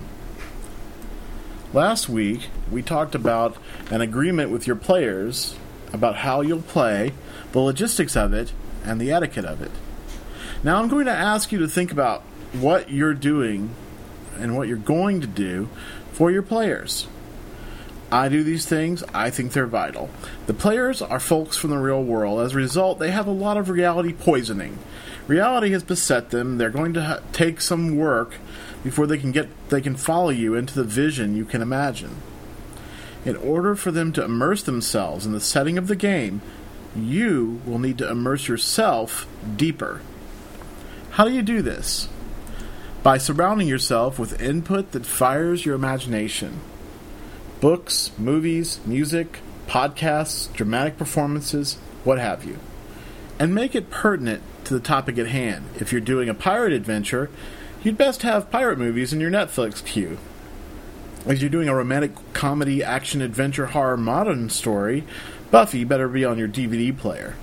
Last 1.74 2.08
week, 2.08 2.48
we 2.72 2.82
talked 2.82 3.14
about 3.14 3.58
an 3.92 4.00
agreement 4.00 4.52
with 4.52 4.68
your 4.68 4.78
players 4.78 5.56
about 5.92 6.18
how 6.18 6.40
you'll 6.40 6.62
play, 6.62 7.12
the 7.52 7.60
logistics 7.60 8.16
of 8.16 8.34
it, 8.34 8.54
and 8.86 9.02
the 9.02 9.12
etiquette 9.12 9.44
of 9.44 9.62
it. 9.62 9.72
Now, 10.64 10.82
I'm 10.82 10.88
going 10.88 11.08
to 11.08 11.12
ask 11.12 11.52
you 11.52 11.60
to 11.60 11.68
think 11.68 11.92
about 11.92 12.22
what 12.54 12.90
you're 12.90 13.14
doing 13.14 13.72
and 14.40 14.56
what 14.56 14.70
you're 14.70 14.78
going 14.78 15.20
to 15.20 15.28
do 15.28 15.68
for 16.14 16.32
your 16.32 16.42
players. 16.42 17.08
I 18.10 18.30
do 18.30 18.44
these 18.44 18.66
things, 18.66 19.04
I 19.14 19.30
think 19.30 19.52
they're 19.52 19.68
vital. 19.68 20.10
The 20.46 20.54
players 20.54 21.02
are 21.02 21.20
folks 21.20 21.58
from 21.58 21.72
the 21.72 21.78
real 21.78 22.02
world. 22.02 22.40
As 22.40 22.54
a 22.54 22.58
result, 22.58 23.00
they 23.00 23.12
have 23.12 23.28
a 23.28 23.32
lot 23.32 23.58
of 23.58 23.70
reality 23.70 24.14
poisoning. 24.14 24.80
Reality 25.28 25.72
has 25.72 25.84
beset 25.84 26.30
them. 26.30 26.58
They're 26.58 26.70
going 26.70 26.94
to 26.94 27.04
ha- 27.04 27.20
take 27.34 27.60
some 27.60 27.98
work 27.98 28.36
before 28.84 29.08
they 29.08 29.18
can 29.18 29.32
get 29.32 29.48
they 29.70 29.82
can 29.82 29.96
follow 29.96 30.30
you 30.30 30.56
into 30.56 30.76
the 30.76 30.84
vision 30.84 31.36
you 31.36 31.46
can 31.46 31.62
imagine. 31.62 32.18
In 33.26 33.36
order 33.36 33.76
for 33.76 33.92
them 33.92 34.14
to 34.14 34.24
immerse 34.24 34.64
themselves 34.64 35.26
in 35.26 35.34
the 35.34 35.42
setting 35.42 35.78
of 35.78 35.88
the 35.88 35.96
game, 35.96 36.42
you 36.96 37.62
will 37.66 37.80
need 37.80 37.98
to 37.98 38.10
immerse 38.10 38.48
yourself 38.48 39.28
deeper. 39.56 40.02
How 41.12 41.26
do 41.26 41.34
you 41.34 41.42
do 41.42 41.62
this? 41.62 42.08
By 43.04 43.18
surrounding 43.18 43.68
yourself 43.68 44.20
with 44.20 44.42
input 44.42 44.92
that 44.92 45.06
fires 45.06 45.66
your 45.66 45.76
imagination. 45.76 46.60
Books, 47.60 48.12
movies, 48.18 48.80
music, 48.86 49.40
podcasts, 49.68 50.52
dramatic 50.54 50.98
performances, 50.98 51.78
what 52.04 52.20
have 52.20 52.46
you. 52.46 52.60
And 53.40 53.54
make 53.54 53.76
it 53.76 53.90
pertinent 53.90 54.42
to 54.66 54.74
the 54.74 54.80
topic 54.80 55.18
at 55.18 55.28
hand. 55.28 55.66
If 55.76 55.92
you're 55.92 56.02
doing 56.02 56.30
a 56.30 56.34
pirate 56.34 56.74
adventure, 56.74 57.30
you'd 57.84 57.98
best 57.98 58.22
have 58.24 58.52
pirate 58.52 58.78
movies 58.78 59.14
in 59.14 59.20
your 59.20 59.32
Netflix 59.32 59.84
queue. 59.86 60.18
If 61.26 61.42
you're 61.42 61.50
doing 61.50 61.68
a 61.68 61.76
romantic 61.76 62.12
comedy, 62.34 62.84
action, 62.84 63.22
adventure, 63.22 63.68
horror, 63.68 63.98
modern 63.98 64.50
story, 64.50 65.04
Buffy 65.52 65.84
better 65.84 66.08
be 66.08 66.26
on 66.26 66.38
your 66.38 66.48
DVD 66.48 66.98
player. 66.98 67.36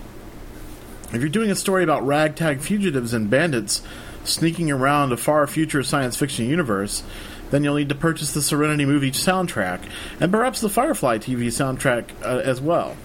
If 1.13 1.21
you're 1.21 1.29
doing 1.29 1.51
a 1.51 1.57
story 1.57 1.85
about 1.85 2.07
ragtag 2.07 2.61
fugitives 2.61 3.15
and 3.15 3.31
bandits 3.31 3.83
sneaking 4.25 4.71
around 4.71 5.13
a 5.13 5.17
far 5.17 5.47
future 5.47 5.83
science 5.83 6.17
fiction 6.17 6.47
universe, 6.47 7.03
then 7.51 7.63
you'll 7.63 7.77
need 7.77 7.89
to 7.91 7.95
purchase 7.95 8.33
the 8.33 8.43
Serenity 8.43 8.85
movie 8.85 9.13
soundtrack 9.13 9.81
and 10.19 10.33
perhaps 10.33 10.61
the 10.61 10.69
Firefly 10.69 11.19
TV 11.19 11.47
soundtrack 11.47 12.07
uh, 12.23 12.41
as 12.41 12.61
well. 12.61 12.97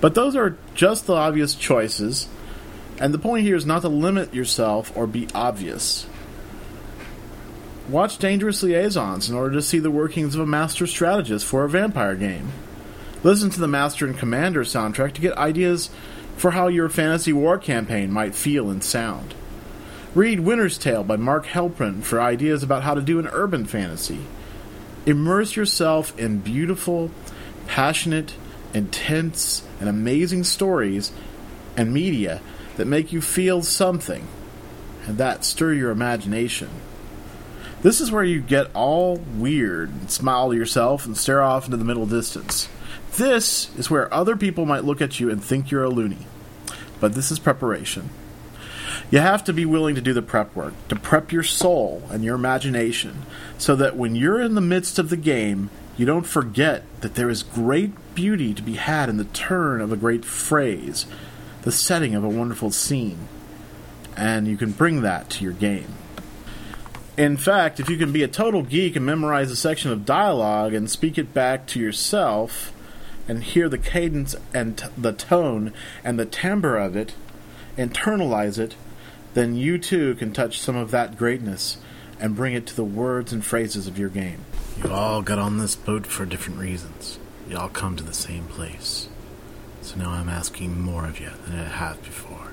But 0.00 0.14
those 0.14 0.34
are 0.36 0.56
just 0.74 1.06
the 1.06 1.14
obvious 1.14 1.54
choices, 1.54 2.28
and 3.00 3.14
the 3.14 3.18
point 3.18 3.44
here 3.44 3.56
is 3.56 3.66
not 3.66 3.82
to 3.82 3.88
limit 3.88 4.34
yourself 4.34 4.92
or 4.94 5.06
be 5.06 5.26
obvious. 5.34 6.06
Watch 7.88 8.18
Dangerous 8.18 8.62
Liaisons 8.62 9.28
in 9.28 9.34
order 9.34 9.54
to 9.54 9.62
see 9.62 9.78
the 9.78 9.90
workings 9.90 10.34
of 10.34 10.42
a 10.42 10.46
master 10.46 10.86
strategist 10.86 11.46
for 11.46 11.64
a 11.64 11.68
vampire 11.68 12.14
game. 12.14 12.52
Listen 13.24 13.50
to 13.50 13.60
the 13.60 13.66
Master 13.66 14.06
and 14.06 14.16
Commander 14.16 14.62
soundtrack 14.62 15.14
to 15.14 15.20
get 15.20 15.36
ideas 15.36 15.90
for 16.36 16.52
how 16.52 16.68
your 16.68 16.88
fantasy 16.88 17.32
war 17.32 17.58
campaign 17.58 18.12
might 18.12 18.34
feel 18.34 18.70
and 18.70 18.84
sound. 18.84 19.34
Read 20.14 20.40
Winter's 20.40 20.78
Tale 20.78 21.02
by 21.02 21.16
Mark 21.16 21.46
Helprin 21.46 22.02
for 22.02 22.20
ideas 22.20 22.62
about 22.62 22.82
how 22.82 22.94
to 22.94 23.02
do 23.02 23.18
an 23.18 23.28
urban 23.32 23.64
fantasy. 23.64 24.20
Immerse 25.06 25.56
yourself 25.56 26.16
in 26.18 26.38
beautiful, 26.38 27.10
passionate, 27.66 28.34
intense, 28.74 29.62
and 29.80 29.88
amazing 29.88 30.44
stories 30.44 31.12
and 31.76 31.92
media 31.92 32.40
that 32.76 32.86
make 32.86 33.12
you 33.12 33.20
feel 33.20 33.62
something 33.62 34.26
and 35.06 35.18
that 35.18 35.44
stir 35.44 35.72
your 35.72 35.90
imagination. 35.90 36.68
This 37.82 38.00
is 38.00 38.12
where 38.12 38.24
you 38.24 38.40
get 38.40 38.74
all 38.74 39.16
weird 39.16 39.88
and 39.88 40.10
smile 40.10 40.50
to 40.50 40.56
yourself 40.56 41.06
and 41.06 41.16
stare 41.16 41.42
off 41.42 41.64
into 41.64 41.78
the 41.78 41.84
middle 41.84 42.06
distance. 42.06 42.68
This 43.16 43.74
is 43.76 43.90
where 43.90 44.12
other 44.12 44.36
people 44.36 44.66
might 44.66 44.84
look 44.84 45.00
at 45.00 45.18
you 45.18 45.30
and 45.30 45.42
think 45.42 45.70
you're 45.70 45.84
a 45.84 45.88
loony. 45.88 46.26
But 47.00 47.14
this 47.14 47.30
is 47.30 47.38
preparation. 47.38 48.10
You 49.10 49.18
have 49.18 49.42
to 49.44 49.52
be 49.52 49.64
willing 49.64 49.94
to 49.94 50.00
do 50.00 50.12
the 50.12 50.22
prep 50.22 50.54
work, 50.54 50.74
to 50.88 50.96
prep 50.96 51.32
your 51.32 51.42
soul 51.42 52.02
and 52.10 52.22
your 52.22 52.34
imagination, 52.34 53.22
so 53.58 53.74
that 53.76 53.96
when 53.96 54.14
you're 54.14 54.40
in 54.40 54.54
the 54.54 54.60
midst 54.60 54.98
of 54.98 55.10
the 55.10 55.16
game, 55.16 55.70
you 55.96 56.06
don't 56.06 56.26
forget 56.26 56.84
that 57.00 57.14
there 57.14 57.30
is 57.30 57.42
great 57.42 57.92
beauty 58.14 58.54
to 58.54 58.62
be 58.62 58.74
had 58.74 59.08
in 59.08 59.16
the 59.16 59.24
turn 59.24 59.80
of 59.80 59.90
a 59.90 59.96
great 59.96 60.24
phrase, 60.24 61.06
the 61.62 61.72
setting 61.72 62.14
of 62.14 62.24
a 62.24 62.28
wonderful 62.28 62.70
scene, 62.70 63.28
and 64.16 64.46
you 64.48 64.56
can 64.56 64.72
bring 64.72 65.02
that 65.02 65.30
to 65.30 65.44
your 65.44 65.52
game. 65.52 65.94
In 67.16 67.36
fact, 67.36 67.80
if 67.80 67.90
you 67.90 67.96
can 67.96 68.12
be 68.12 68.22
a 68.22 68.28
total 68.28 68.62
geek 68.62 68.96
and 68.96 69.04
memorize 69.04 69.50
a 69.50 69.56
section 69.56 69.90
of 69.90 70.06
dialogue 70.06 70.72
and 70.72 70.90
speak 70.90 71.18
it 71.18 71.34
back 71.34 71.66
to 71.68 71.80
yourself, 71.80 72.72
and 73.30 73.44
hear 73.44 73.68
the 73.68 73.78
cadence 73.78 74.34
and 74.52 74.76
t- 74.76 74.86
the 74.98 75.12
tone 75.12 75.72
and 76.02 76.18
the 76.18 76.26
timbre 76.26 76.76
of 76.76 76.96
it, 76.96 77.14
internalize 77.78 78.58
it, 78.58 78.74
then 79.34 79.54
you 79.54 79.78
too 79.78 80.16
can 80.16 80.32
touch 80.32 80.58
some 80.58 80.74
of 80.74 80.90
that 80.90 81.16
greatness 81.16 81.78
and 82.18 82.34
bring 82.34 82.54
it 82.54 82.66
to 82.66 82.74
the 82.74 82.84
words 82.84 83.32
and 83.32 83.44
phrases 83.44 83.86
of 83.86 83.96
your 83.96 84.08
game. 84.08 84.44
You 84.82 84.90
all 84.90 85.22
got 85.22 85.38
on 85.38 85.58
this 85.58 85.76
boat 85.76 86.06
for 86.06 86.26
different 86.26 86.58
reasons. 86.58 87.20
You 87.48 87.56
all 87.56 87.68
come 87.68 87.96
to 87.96 88.04
the 88.04 88.12
same 88.12 88.46
place. 88.46 89.08
So 89.82 89.96
now 89.96 90.10
I'm 90.10 90.28
asking 90.28 90.80
more 90.80 91.06
of 91.06 91.20
you 91.20 91.30
than 91.46 91.58
I 91.58 91.64
have 91.64 92.02
before. 92.02 92.52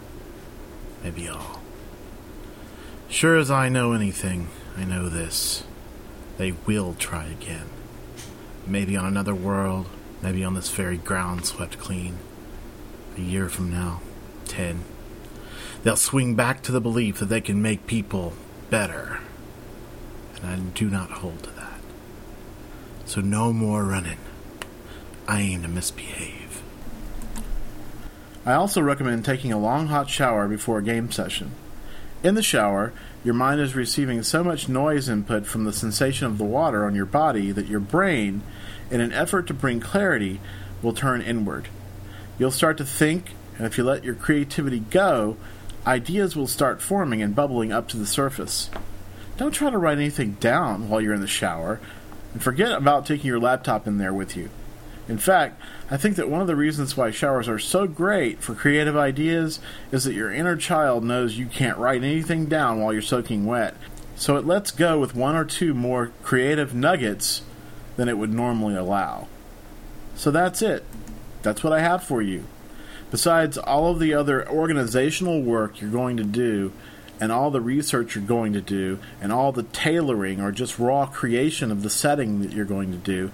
Maybe 1.03 1.27
all. 1.27 1.61
Sure 3.09 3.37
as 3.37 3.51
I 3.51 3.69
know 3.69 3.93
anything, 3.93 4.47
I 4.75 4.83
know 4.83 5.07
this. 5.09 5.63
They 6.37 6.53
will 6.65 6.93
try 6.95 7.25
again. 7.25 7.69
Maybe 8.65 8.97
on 8.97 9.05
another 9.05 9.35
world, 9.35 9.87
maybe 10.21 10.43
on 10.43 10.53
this 10.53 10.69
very 10.69 10.97
ground 10.97 11.45
swept 11.45 11.79
clean. 11.79 12.17
A 13.17 13.21
year 13.21 13.49
from 13.49 13.71
now, 13.71 14.01
ten. 14.45 14.83
They'll 15.83 15.95
swing 15.95 16.35
back 16.35 16.61
to 16.63 16.71
the 16.71 16.81
belief 16.81 17.19
that 17.19 17.27
they 17.27 17.41
can 17.41 17.61
make 17.61 17.87
people 17.87 18.33
better. 18.69 19.19
And 20.35 20.45
I 20.45 20.55
do 20.77 20.89
not 20.89 21.11
hold 21.11 21.43
to 21.43 21.51
that. 21.51 21.79
So 23.05 23.21
no 23.21 23.53
more 23.53 23.83
running. 23.83 24.19
I 25.27 25.41
aim 25.41 25.61
to 25.63 25.67
misbehave. 25.67 26.36
I 28.47 28.53
also 28.53 28.79
recommend 28.79 29.25
taking 29.25 29.51
a 29.51 29.59
long 29.59 29.87
hot 29.87 30.09
shower 30.09 30.47
before 30.47 30.77
a 30.77 30.83
game 30.83 31.11
session. 31.11 31.51
In 32.23 32.35
the 32.35 32.41
shower, 32.41 32.93
your 33.21 33.33
mind 33.33 33.59
is 33.59 33.75
receiving 33.75 34.23
so 34.23 34.41
much 34.41 34.69
noise 34.69 35.09
input 35.09 35.45
from 35.45 35.65
the 35.65 35.73
sensation 35.73 36.27
of 36.27 36.37
the 36.37 36.45
water 36.45 36.85
on 36.85 36.95
your 36.95 37.05
body 37.05 37.51
that 37.51 37.67
your 37.67 37.81
brain, 37.81 38.41
in 38.89 39.01
an 39.01 39.11
effort 39.11 39.47
to 39.47 39.53
bring 39.53 39.81
clarity, 39.81 40.39
will 40.81 40.93
turn 40.93 41.21
inward. 41.21 41.67
You'll 42.39 42.51
start 42.51 42.77
to 42.77 42.85
think, 42.85 43.33
and 43.57 43.67
if 43.67 43.77
you 43.77 43.83
let 43.83 44.05
your 44.05 44.15
creativity 44.15 44.79
go, 44.79 45.35
ideas 45.85 46.37
will 46.37 46.47
start 46.47 46.81
forming 46.81 47.21
and 47.21 47.35
bubbling 47.35 47.73
up 47.73 47.89
to 47.89 47.97
the 47.97 48.07
surface. 48.07 48.69
Don't 49.35 49.51
try 49.51 49.69
to 49.71 49.77
write 49.77 49.97
anything 49.97 50.37
down 50.39 50.87
while 50.87 51.01
you're 51.01 51.13
in 51.13 51.19
the 51.19 51.27
shower, 51.27 51.81
and 52.31 52.41
forget 52.41 52.71
about 52.71 53.05
taking 53.05 53.27
your 53.27 53.41
laptop 53.41 53.87
in 53.87 53.97
there 53.97 54.13
with 54.13 54.37
you. 54.37 54.49
In 55.07 55.17
fact, 55.17 55.61
I 55.89 55.97
think 55.97 56.17
that 56.17 56.29
one 56.29 56.41
of 56.41 56.47
the 56.47 56.55
reasons 56.55 56.97
why 56.97 57.11
showers 57.11 57.47
are 57.47 57.59
so 57.59 57.87
great 57.87 58.41
for 58.41 58.53
creative 58.53 58.97
ideas 58.97 59.59
is 59.91 60.03
that 60.03 60.13
your 60.13 60.33
inner 60.33 60.57
child 60.57 61.03
knows 61.03 61.37
you 61.37 61.45
can't 61.45 61.77
write 61.77 62.03
anything 62.03 62.47
down 62.47 62.81
while 62.81 62.91
you're 62.91 63.01
soaking 63.01 63.45
wet. 63.45 63.75
So 64.17 64.35
it 64.35 64.45
lets 64.45 64.71
go 64.71 64.99
with 64.99 65.15
one 65.15 65.35
or 65.35 65.45
two 65.45 65.73
more 65.73 66.11
creative 66.23 66.73
nuggets 66.73 67.43
than 67.95 68.09
it 68.09 68.17
would 68.17 68.33
normally 68.33 68.75
allow. 68.75 69.27
So 70.15 70.31
that's 70.31 70.61
it. 70.61 70.83
That's 71.41 71.63
what 71.63 71.73
I 71.73 71.79
have 71.79 72.03
for 72.03 72.21
you. 72.21 72.45
Besides 73.09 73.57
all 73.57 73.91
of 73.91 73.99
the 73.99 74.13
other 74.13 74.47
organizational 74.49 75.41
work 75.41 75.79
you're 75.79 75.89
going 75.89 76.17
to 76.17 76.23
do, 76.23 76.73
and 77.19 77.31
all 77.31 77.51
the 77.51 77.61
research 77.61 78.15
you're 78.15 78.23
going 78.23 78.53
to 78.53 78.61
do, 78.61 78.99
and 79.21 79.31
all 79.31 79.51
the 79.51 79.63
tailoring 79.63 80.39
or 80.39 80.51
just 80.51 80.79
raw 80.79 81.05
creation 81.05 81.71
of 81.71 81.83
the 81.83 81.89
setting 81.89 82.41
that 82.41 82.53
you're 82.53 82.65
going 82.65 82.91
to 82.91 82.97
do, 82.97 83.31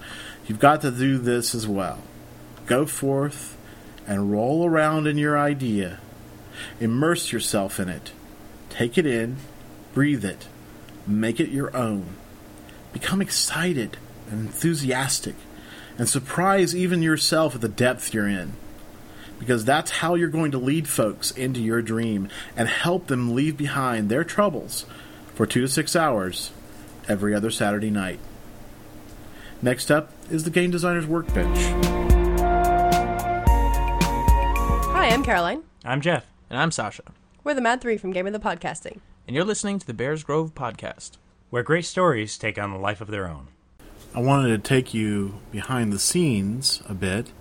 you've 0.47 0.59
got 0.59 0.81
to 0.81 0.91
do 0.91 1.17
this 1.17 1.53
as 1.53 1.67
well. 1.67 1.99
Go 2.65 2.85
forth 2.85 3.57
and 4.07 4.31
roll 4.31 4.65
around 4.65 5.07
in 5.07 5.17
your 5.17 5.37
idea. 5.37 5.99
Immerse 6.79 7.31
yourself 7.31 7.79
in 7.79 7.89
it. 7.89 8.11
Take 8.69 8.97
it 8.97 9.05
in, 9.05 9.37
breathe 9.93 10.25
it, 10.25 10.47
make 11.05 11.39
it 11.39 11.49
your 11.49 11.75
own. 11.75 12.15
Become 12.91 13.21
excited 13.21 13.97
and 14.29 14.47
enthusiastic, 14.47 15.35
and 15.97 16.07
surprise 16.07 16.75
even 16.75 17.01
yourself 17.01 17.55
at 17.55 17.61
the 17.61 17.67
depth 17.67 18.13
you're 18.13 18.27
in 18.27 18.53
because 19.43 19.65
that's 19.65 19.91
how 19.91 20.15
you're 20.15 20.29
going 20.29 20.51
to 20.51 20.57
lead 20.57 20.87
folks 20.87 21.29
into 21.31 21.59
your 21.59 21.81
dream 21.81 22.29
and 22.55 22.69
help 22.69 23.07
them 23.07 23.35
leave 23.35 23.57
behind 23.57 24.07
their 24.07 24.23
troubles 24.23 24.85
for 25.35 25.45
two 25.45 25.59
to 25.59 25.67
six 25.67 25.97
hours 25.97 26.51
every 27.09 27.35
other 27.35 27.51
Saturday 27.51 27.89
night. 27.89 28.19
Next 29.61 29.91
up 29.91 30.13
is 30.31 30.45
the 30.45 30.49
Game 30.49 30.71
Designer's 30.71 31.05
Workbench. 31.05 31.57
Hi, 34.93 35.09
I'm 35.09 35.23
Caroline. 35.23 35.63
I'm 35.83 35.99
Jeff. 35.99 36.25
And 36.49 36.57
I'm 36.57 36.71
Sasha, 36.71 37.03
We're 37.43 37.53
the 37.55 37.61
Mad 37.61 37.81
Three 37.81 37.97
from 37.97 38.11
Game 38.11 38.27
of 38.27 38.31
the 38.33 38.39
Podcasting. 38.39 38.99
and 39.27 39.35
you're 39.35 39.43
listening 39.43 39.77
to 39.79 39.85
the 39.87 39.93
Bears 39.93 40.23
Grove 40.23 40.55
podcast. 40.55 41.17
Where 41.49 41.63
great 41.63 41.83
stories 41.85 42.37
take 42.37 42.57
on 42.57 42.69
a 42.71 42.79
life 42.79 43.01
of 43.01 43.09
their 43.09 43.27
own. 43.27 43.47
I 44.15 44.21
wanted 44.21 44.49
to 44.49 44.57
take 44.57 44.93
you 44.93 45.39
behind 45.51 45.91
the 45.91 45.99
scenes 45.99 46.81
a 46.87 46.93
bit 46.93 47.31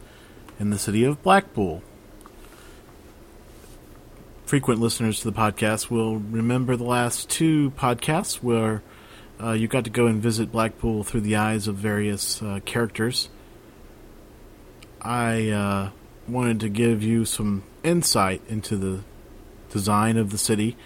in 0.59 0.71
the 0.71 0.79
city 0.79 1.05
of 1.05 1.23
Blackpool. 1.23 1.83
Frequent 4.45 4.81
listeners 4.81 5.21
to 5.21 5.31
the 5.31 5.39
podcast 5.39 5.91
will 5.91 6.17
remember 6.17 6.77
the 6.77 6.85
last 6.85 7.31
two 7.31 7.71
podcasts 7.73 8.37
where 8.37 8.83
uh, 9.43 9.53
you 9.53 9.67
got 9.67 9.85
to 9.85 9.91
go 9.91 10.07
and 10.07 10.23
visit 10.23 10.53
Blackpool 10.53 11.05
through 11.05 11.23
the 11.23 11.37
eyes 11.37 11.69
of 11.69 11.77
various 11.77 12.43
uh, 12.43 12.61
characters. 12.65 13.29
I 15.01 15.49
uh, 15.49 15.91
wanted 16.29 16.61
to 16.61 16.69
give 16.69 17.03
you 17.03 17.25
some 17.25 17.65
insight 17.83 18.43
into 18.49 18.77
the 18.77 19.01
design 19.71 20.17
of 20.17 20.31
the 20.31 20.39
city. 20.39 20.77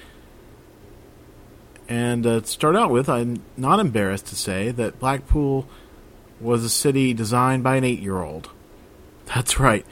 And 1.89 2.27
uh, 2.27 2.41
to 2.41 2.47
start 2.47 2.77
out 2.77 2.91
with, 2.91 3.09
I'm 3.09 3.43
not 3.57 3.81
embarrassed 3.81 4.27
to 4.29 4.37
say 4.37 4.71
that 4.71 4.99
Blackpool 4.99 5.69
was 6.41 6.65
a 6.65 6.71
city 6.71 7.15
designed 7.15 7.63
by 7.63 7.77
an 7.77 7.85
eight 7.85 8.01
year 8.01 8.23
old. 8.23 8.51
That's 9.27 9.59
right. 9.59 9.85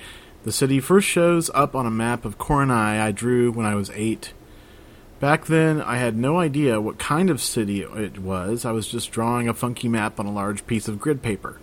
The 0.45 0.53
city 0.53 0.79
first 0.79 1.09
shows 1.09 1.51
up 1.55 1.75
on 1.75 1.87
a 1.87 1.91
map 1.91 2.27
of 2.27 2.37
Coronai 2.37 3.01
I 3.01 3.13
drew 3.13 3.51
when 3.51 3.65
I 3.65 3.75
was 3.75 3.91
eight. 3.95 4.35
Back 5.19 5.47
then, 5.47 5.81
I 5.81 5.97
had 5.97 6.19
no 6.19 6.39
idea 6.39 6.83
what 6.83 6.99
kind 6.99 7.31
of 7.31 7.41
city 7.41 7.81
it 7.81 8.19
was. 8.19 8.67
I 8.67 8.71
was 8.71 8.87
just 8.87 9.11
drawing 9.11 9.49
a 9.49 9.55
funky 9.55 9.89
map 9.89 10.21
on 10.21 10.27
a 10.27 10.33
large 10.33 10.67
piece 10.67 10.87
of 10.87 11.01
grid 11.01 11.23
paper. 11.23 11.61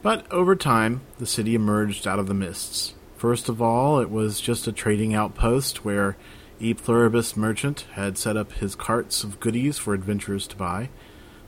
But 0.00 0.30
over 0.30 0.54
time, 0.54 1.00
the 1.18 1.26
city 1.26 1.56
emerged 1.56 2.06
out 2.06 2.20
of 2.20 2.28
the 2.28 2.34
mists. 2.34 2.94
First 3.16 3.48
of 3.48 3.60
all, 3.60 3.98
it 3.98 4.10
was 4.10 4.40
just 4.40 4.68
a 4.68 4.72
trading 4.72 5.12
outpost 5.12 5.84
where 5.84 6.16
E 6.60 6.72
Pluribus 6.72 7.36
merchant 7.36 7.84
had 7.94 8.16
set 8.16 8.36
up 8.36 8.52
his 8.52 8.76
carts 8.76 9.24
of 9.24 9.40
goodies 9.40 9.76
for 9.76 9.92
adventurers 9.92 10.46
to 10.46 10.56
buy, 10.56 10.88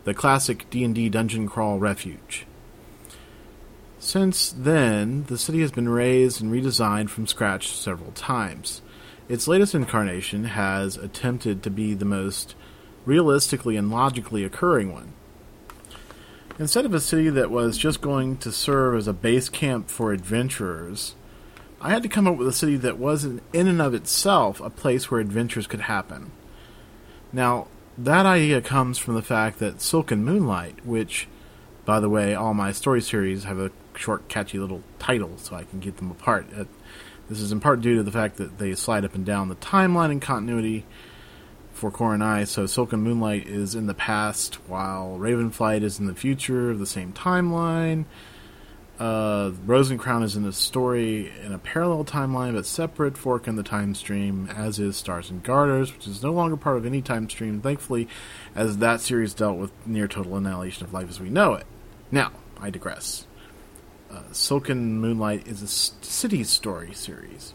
the 0.03 0.15
classic 0.15 0.69
D&D 0.69 1.11
dungeon 1.11 1.47
crawl 1.49 1.79
refuge. 1.79 2.45
Since 4.03 4.51
then, 4.51 5.27
the 5.29 5.39
city 5.39 5.61
has 5.61 5.71
been 5.71 5.89
raised 5.89 6.43
and 6.43 6.53
redesigned 6.53 7.09
from 7.09 7.29
scratch 7.29 7.69
several 7.69 8.11
times. 8.11 8.83
Its 9.29 9.47
latest 9.47 9.77
incarnation 9.77 10.43
has 10.43 10.97
attempted 10.97 11.63
to 11.63 11.71
be 11.71 11.95
the 11.95 12.05
most 12.05 12.57
realistically 13.07 13.77
and 13.77 13.93
logically 13.93 14.43
occurring 14.43 14.93
one. 14.93 15.13
Instead 16.59 16.85
of 16.85 16.93
a 16.93 17.01
city 17.01 17.31
that 17.31 17.53
was 17.53 17.79
just 17.79 18.01
going 18.01 18.39
to 18.39 18.51
serve 18.51 18.97
as 18.97 19.07
a 19.07 19.13
base 19.13 19.49
camp 19.49 19.89
for 19.89 20.13
adventurers, 20.13 21.15
I 21.81 21.91
had 21.91 22.03
to 22.03 22.09
come 22.09 22.27
up 22.27 22.37
with 22.37 22.49
a 22.49 22.53
city 22.53 22.77
that 22.79 22.99
was 22.99 23.23
in 23.25 23.41
and 23.53 23.81
of 23.81 23.95
itself 23.95 24.61
a 24.61 24.69
place 24.69 25.13
where 25.13 25.21
adventures 25.21 25.69
could 25.69 25.83
happen. 25.83 26.33
Now, 27.33 27.69
that 27.97 28.27
idea 28.27 28.63
comes 28.63 28.99
from 28.99 29.15
the 29.15 29.23
fact 29.23 29.61
that 29.61 29.81
Silken 29.81 30.25
Moonlight, 30.25 30.85
which, 30.85 31.29
by 31.85 32.01
the 32.01 32.11
way, 32.11 32.35
all 32.35 32.53
my 32.53 32.73
story 32.73 33.01
series 33.01 33.45
have 33.45 33.61
a 33.61 33.71
short, 33.97 34.29
catchy 34.29 34.59
little 34.59 34.83
title 34.99 35.37
so 35.39 35.57
I 35.57 35.65
can 35.65 35.81
get 35.81 35.97
them 35.97 36.11
apart. 36.11 36.47
Uh, 36.57 36.65
this 37.29 37.41
is 37.41 37.53
in 37.53 37.61
part 37.61 37.81
due 37.81 37.97
to 37.97 38.03
the 38.03 38.13
fact 38.13 38.37
that 38.37 38.59
they 38.59 38.75
slide 38.75 39.05
up 39.05 39.15
and 39.15 39.25
down 39.25 39.49
the 39.49 39.57
timeline 39.57 40.11
and 40.11 40.21
continuity 40.21 40.85
for 41.73 41.91
Coronai. 41.91 42.47
So 42.47 42.67
Silken 42.67 43.01
Moonlight 43.01 43.47
is 43.47 43.75
in 43.75 43.87
the 43.87 43.95
past, 43.95 44.57
while 44.69 45.17
Ravenflight 45.19 45.83
is 45.83 45.99
in 45.99 46.07
the 46.07 46.15
future 46.15 46.71
of 46.71 46.79
the 46.79 46.87
same 46.87 47.13
timeline. 47.13 48.05
Uh, 48.99 49.51
Rosencrown 49.67 50.23
is 50.23 50.37
in 50.37 50.45
a 50.45 50.53
story 50.53 51.33
in 51.43 51.53
a 51.53 51.59
parallel 51.59 52.05
timeline 52.05 52.53
but 52.55 52.67
separate 52.67 53.17
fork 53.17 53.49
in 53.49 53.57
the 53.57 53.63
time 53.63 53.95
stream, 53.95 54.49
as 54.55 54.79
is 54.79 54.97
Stars 54.97 55.31
and 55.31 55.43
Garters, 55.43 55.93
which 55.93 56.07
is 56.07 56.23
no 56.23 56.31
longer 56.31 56.57
part 56.57 56.77
of 56.77 56.87
any 56.87 57.03
time 57.03 57.29
stream, 57.29 57.61
thankfully, 57.61 58.07
as 58.55 58.79
that 58.79 59.01
series 59.01 59.35
dealt 59.35 59.57
with 59.57 59.73
near 59.87 60.07
total 60.07 60.37
annihilation 60.37 60.85
of 60.85 60.93
life 60.93 61.09
as 61.09 61.19
we 61.19 61.31
know 61.31 61.55
it. 61.55 61.67
Now, 62.13 62.31
I 62.61 62.71
digress. 62.71 63.27
Uh, 64.13 64.21
Silken 64.31 65.01
Moonlight 65.01 65.49
is 65.49 65.63
a 65.63 65.67
city 65.67 66.45
story 66.45 66.93
series. 66.93 67.55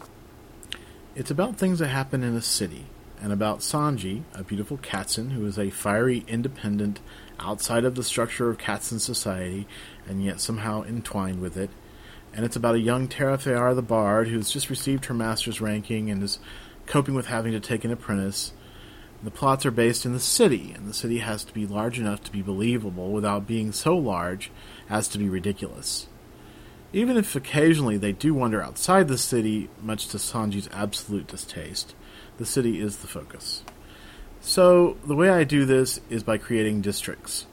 It's 1.14 1.30
about 1.30 1.56
things 1.56 1.78
that 1.78 1.86
happen 1.86 2.24
in 2.24 2.34
a 2.34 2.42
city, 2.42 2.86
and 3.22 3.32
about 3.32 3.60
Sanji, 3.60 4.24
a 4.34 4.42
beautiful 4.42 4.76
Katzen 4.76 5.30
who 5.30 5.46
is 5.46 5.56
a 5.56 5.70
fiery, 5.70 6.24
independent, 6.26 6.98
outside 7.38 7.84
of 7.84 7.94
the 7.94 8.02
structure 8.02 8.50
of 8.50 8.58
Katzen 8.58 8.98
society, 8.98 9.68
and 10.04 10.24
yet 10.24 10.40
somehow 10.40 10.82
entwined 10.82 11.40
with 11.40 11.56
it. 11.56 11.70
And 12.34 12.44
it's 12.44 12.56
about 12.56 12.74
a 12.74 12.80
young 12.80 13.06
Terra 13.06 13.38
Fayar 13.38 13.76
the 13.76 13.80
Bard 13.80 14.26
who's 14.26 14.50
just 14.50 14.68
received 14.68 15.04
her 15.04 15.14
master's 15.14 15.60
ranking 15.60 16.10
and 16.10 16.24
is 16.24 16.40
coping 16.86 17.14
with 17.14 17.26
having 17.26 17.52
to 17.52 17.60
take 17.60 17.84
an 17.84 17.92
apprentice. 17.92 18.52
The 19.22 19.30
plots 19.30 19.64
are 19.64 19.70
based 19.70 20.04
in 20.04 20.12
the 20.12 20.18
city, 20.18 20.72
and 20.76 20.88
the 20.88 20.94
city 20.94 21.18
has 21.18 21.44
to 21.44 21.54
be 21.54 21.68
large 21.68 22.00
enough 22.00 22.24
to 22.24 22.32
be 22.32 22.42
believable 22.42 23.12
without 23.12 23.46
being 23.46 23.70
so 23.70 23.96
large 23.96 24.50
as 24.90 25.06
to 25.08 25.18
be 25.18 25.28
ridiculous. 25.28 26.08
Even 26.92 27.16
if 27.16 27.36
occasionally 27.36 27.98
they 27.98 28.12
do 28.12 28.32
wander 28.32 28.62
outside 28.62 29.08
the 29.08 29.18
city, 29.18 29.68
much 29.82 30.08
to 30.08 30.16
Sanji's 30.16 30.68
absolute 30.72 31.26
distaste, 31.26 31.94
the 32.38 32.46
city 32.46 32.80
is 32.80 32.98
the 32.98 33.06
focus. 33.06 33.62
So, 34.40 34.96
the 35.04 35.16
way 35.16 35.28
I 35.28 35.44
do 35.44 35.66
this 35.66 36.00
is 36.08 36.22
by 36.22 36.38
creating 36.38 36.80
districts. 36.80 37.46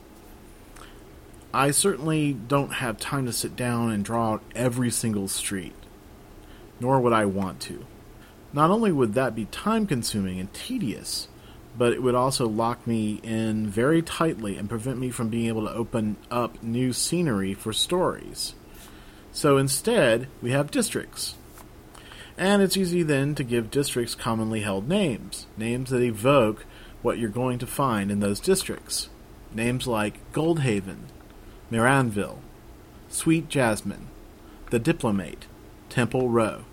I 1.52 1.70
certainly 1.70 2.32
don't 2.32 2.74
have 2.74 2.98
time 2.98 3.26
to 3.26 3.32
sit 3.32 3.56
down 3.56 3.90
and 3.90 4.04
draw 4.04 4.34
out 4.34 4.42
every 4.54 4.90
single 4.90 5.28
street, 5.28 5.74
nor 6.80 7.00
would 7.00 7.12
I 7.12 7.26
want 7.26 7.60
to. 7.62 7.84
Not 8.52 8.70
only 8.70 8.92
would 8.92 9.14
that 9.14 9.34
be 9.34 9.46
time 9.46 9.86
consuming 9.86 10.40
and 10.40 10.52
tedious, 10.54 11.28
but 11.76 11.92
it 11.92 12.02
would 12.02 12.14
also 12.14 12.48
lock 12.48 12.86
me 12.86 13.20
in 13.22 13.66
very 13.66 14.00
tightly 14.00 14.56
and 14.56 14.68
prevent 14.68 14.98
me 14.98 15.10
from 15.10 15.28
being 15.28 15.48
able 15.48 15.66
to 15.66 15.74
open 15.74 16.16
up 16.30 16.62
new 16.62 16.92
scenery 16.92 17.52
for 17.52 17.72
stories. 17.72 18.54
So 19.36 19.58
instead, 19.58 20.28
we 20.40 20.52
have 20.52 20.70
districts. 20.70 21.34
And 22.38 22.62
it's 22.62 22.74
easy 22.74 23.02
then 23.02 23.34
to 23.34 23.44
give 23.44 23.70
districts 23.70 24.14
commonly 24.14 24.62
held 24.62 24.88
names, 24.88 25.46
names 25.58 25.90
that 25.90 26.00
evoke 26.00 26.64
what 27.02 27.18
you're 27.18 27.28
going 27.28 27.58
to 27.58 27.66
find 27.66 28.10
in 28.10 28.20
those 28.20 28.40
districts. 28.40 29.10
Names 29.52 29.86
like 29.86 30.32
Goldhaven, 30.32 31.10
Miranville, 31.70 32.38
Sweet 33.10 33.50
Jasmine, 33.50 34.06
The 34.70 34.78
Diplomate, 34.78 35.44
Temple 35.90 36.30
Row, 36.30 36.64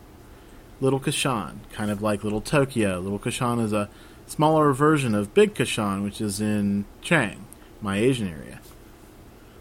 Little 0.80 1.02
Kashan, 1.02 1.70
kind 1.74 1.92
of 1.92 2.02
like 2.02 2.24
Little 2.24 2.40
Tokyo. 2.40 2.98
Little 3.02 3.20
Kashan 3.20 3.62
is 3.62 3.74
a 3.74 3.90
smaller 4.26 4.72
version 4.72 5.14
of 5.14 5.34
Big 5.34 5.54
Kashan, 5.54 6.02
which 6.02 6.22
is 6.22 6.40
in 6.40 6.86
Chang, 7.02 7.46
my 7.82 7.98
Asian 7.98 8.30
area. 8.30 8.62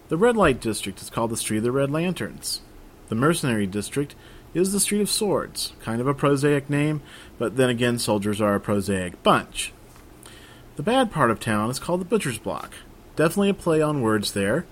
The 0.09 0.17
Red 0.17 0.37
Light 0.37 0.61
District 0.61 1.03
is 1.03 1.11
called 1.11 1.33
the 1.33 1.37
Street 1.37 1.59
of 1.59 1.65
the 1.65 1.73
Red 1.73 1.91
Lanterns. 1.91 2.61
The 3.13 3.17
Mercenary 3.17 3.67
District 3.67 4.15
is 4.55 4.73
the 4.73 4.81
Street 4.81 5.03
of 5.03 5.11
Swords, 5.11 5.75
kind 5.83 6.01
of 6.01 6.07
a 6.07 6.15
prosaic 6.15 6.71
name, 6.71 7.03
but 7.39 7.59
then 7.59 7.69
again, 7.69 7.99
soldiers 7.99 8.41
are 8.41 8.55
a 8.55 8.59
prosaic 8.59 9.23
bunch. 9.23 9.75
The 10.77 10.83
bad 10.83 11.13
part 11.13 11.31
of 11.31 11.39
town 11.39 11.69
is 11.69 11.79
called 11.79 12.01
the 12.01 12.07
Butcher's 12.07 12.39
Block. 12.39 12.73
Definitely 13.15 13.51
a 13.51 13.55
play 13.55 13.83
on 13.83 14.01
words 14.01 14.33
there, 14.33 14.65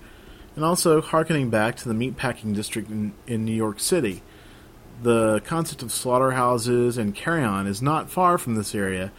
and 0.55 0.65
also 0.65 1.01
harkening 1.01 1.51
back 1.51 1.75
to 1.75 1.87
the 1.87 1.93
meatpacking 1.93 2.55
district 2.55 2.89
in, 2.89 3.13
in 3.27 3.45
New 3.45 3.53
York 3.53 3.79
City. 3.79 4.23
The 5.03 5.41
concept 5.41 5.83
of 5.83 5.91
slaughterhouses 5.91 6.97
and 6.97 7.13
carrion 7.13 7.67
is 7.67 7.79
not 7.79 8.09
far 8.09 8.39
from 8.39 8.55
this 8.55 8.73
area, 8.73 9.11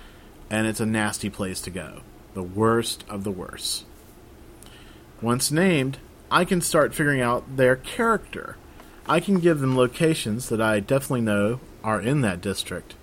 and 0.51 0.67
it's 0.67 0.81
a 0.81 0.85
nasty 0.85 1.31
place 1.31 1.61
to 1.61 1.71
go. 1.71 2.01
The 2.35 2.43
worst 2.43 3.05
of 3.09 3.23
the 3.23 3.31
worst. 3.31 3.85
Once 5.21 5.53
named, 5.53 5.99
I 6.29 6.45
can 6.45 6.61
start 6.61 6.93
figuring 6.93 7.21
out 7.21 7.57
their 7.57 7.77
character. 7.77 8.57
I 9.07 9.21
can 9.21 9.41
give 9.41 9.61
them 9.61 9.77
locations 9.77 10.49
that 10.49 10.61
I 10.61 10.81
definitely 10.81 11.23
know 11.23 11.61
are 11.83 12.01
in 12.01 12.21
that 12.21 12.41
district. 12.41 12.95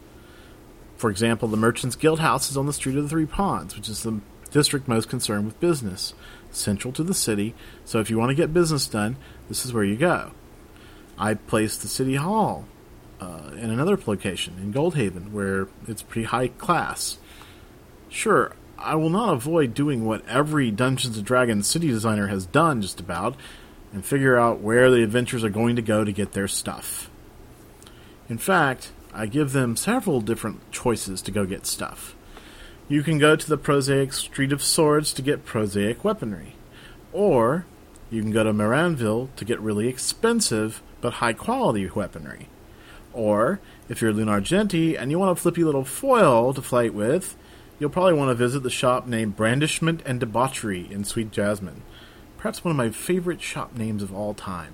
For 0.97 1.09
example, 1.09 1.47
the 1.47 1.57
Merchants 1.57 1.95
Guild 1.95 2.19
House 2.19 2.49
is 2.49 2.57
on 2.57 2.65
the 2.65 2.73
Street 2.73 2.97
of 2.97 3.03
the 3.03 3.09
Three 3.09 3.25
Ponds, 3.25 3.75
which 3.75 3.89
is 3.89 4.03
the 4.03 4.19
district 4.51 4.88
most 4.88 5.09
concerned 5.09 5.45
with 5.45 5.59
business, 5.59 6.13
central 6.51 6.93
to 6.93 7.03
the 7.03 7.13
city. 7.13 7.53
So 7.85 7.99
if 7.99 8.09
you 8.09 8.17
want 8.17 8.29
to 8.29 8.35
get 8.35 8.53
business 8.53 8.88
done, 8.88 9.17
this 9.47 9.65
is 9.65 9.73
where 9.73 9.83
you 9.83 9.95
go. 9.95 10.31
I 11.17 11.33
placed 11.33 11.81
the 11.81 11.88
City 11.88 12.15
Hall 12.15 12.65
uh, 13.19 13.51
in 13.57 13.69
another 13.69 13.97
location 14.05 14.55
in 14.62 14.73
Goldhaven, 14.73 15.31
where 15.31 15.67
it's 15.88 16.01
pretty 16.01 16.25
high 16.25 16.47
class. 16.47 17.17
Sure, 18.07 18.53
I 18.77 18.95
will 18.95 19.09
not 19.09 19.33
avoid 19.33 19.73
doing 19.73 20.05
what 20.05 20.25
every 20.27 20.71
Dungeons 20.71 21.17
and 21.17 21.25
Dragons 21.25 21.67
city 21.67 21.89
designer 21.89 22.27
has 22.27 22.45
done, 22.45 22.81
just 22.81 22.99
about, 22.99 23.35
and 23.91 24.06
figure 24.06 24.38
out 24.38 24.62
where 24.62 24.91
the 24.91 25.04
adventurers 25.04 25.43
are 25.43 25.49
going 25.49 25.75
to 25.75 25.82
go 25.82 26.04
to 26.04 26.12
get 26.12 26.34
their 26.34 26.47
stuff. 26.47 27.10
In 28.28 28.38
fact, 28.38 28.91
I 29.13 29.25
give 29.25 29.52
them 29.54 29.75
several 29.75 30.21
different 30.21 30.71
choices 30.71 31.21
to 31.23 31.32
go 31.32 31.45
get 31.45 31.65
stuff. 31.65 32.15
You 32.88 33.04
can 33.04 33.17
go 33.17 33.36
to 33.36 33.47
the 33.47 33.58
prosaic 33.58 34.13
Street 34.13 34.52
of 34.52 34.63
Swords 34.63 35.13
to 35.13 35.21
get 35.21 35.45
prosaic 35.45 36.04
weaponry, 36.04 36.56
or 37.12 37.65
you 38.10 38.21
can 38.21 38.32
go 38.32 38.43
to 38.43 38.54
Miranville 38.54 39.30
to 39.36 39.45
get 39.45 39.60
really 39.60 39.88
expensive 39.88 40.82
but 41.02 41.13
high 41.13 41.34
quality 41.34 41.89
weaponry. 41.89 42.47
Or, 43.13 43.60
if 43.88 44.02
you're 44.02 44.12
a 44.12 44.13
Lunargenti 44.13 44.99
and 44.99 45.10
you 45.10 45.19
want 45.19 45.32
a 45.32 45.41
flippy 45.41 45.63
little 45.63 45.86
foil 45.86 46.54
to 46.54 46.62
fight 46.62 46.93
with, 46.93 47.36
you'll 47.80 47.89
probably 47.89 48.13
want 48.13 48.30
to 48.30 48.36
visit 48.36 48.62
the 48.62 48.69
shop 48.69 49.08
named 49.08 49.36
Brandishment 49.36 50.02
and 50.06 50.19
Debauchery 50.19 50.88
in 50.91 51.04
Sweet 51.04 51.32
Jasmine. 51.32 51.82
Perhaps 52.39 52.63
one 52.63 52.71
of 52.71 52.78
my 52.78 52.89
favorite 52.89 53.41
shop 53.41 53.75
names 53.75 54.02
of 54.02 54.13
all 54.13 54.34
time. 54.34 54.73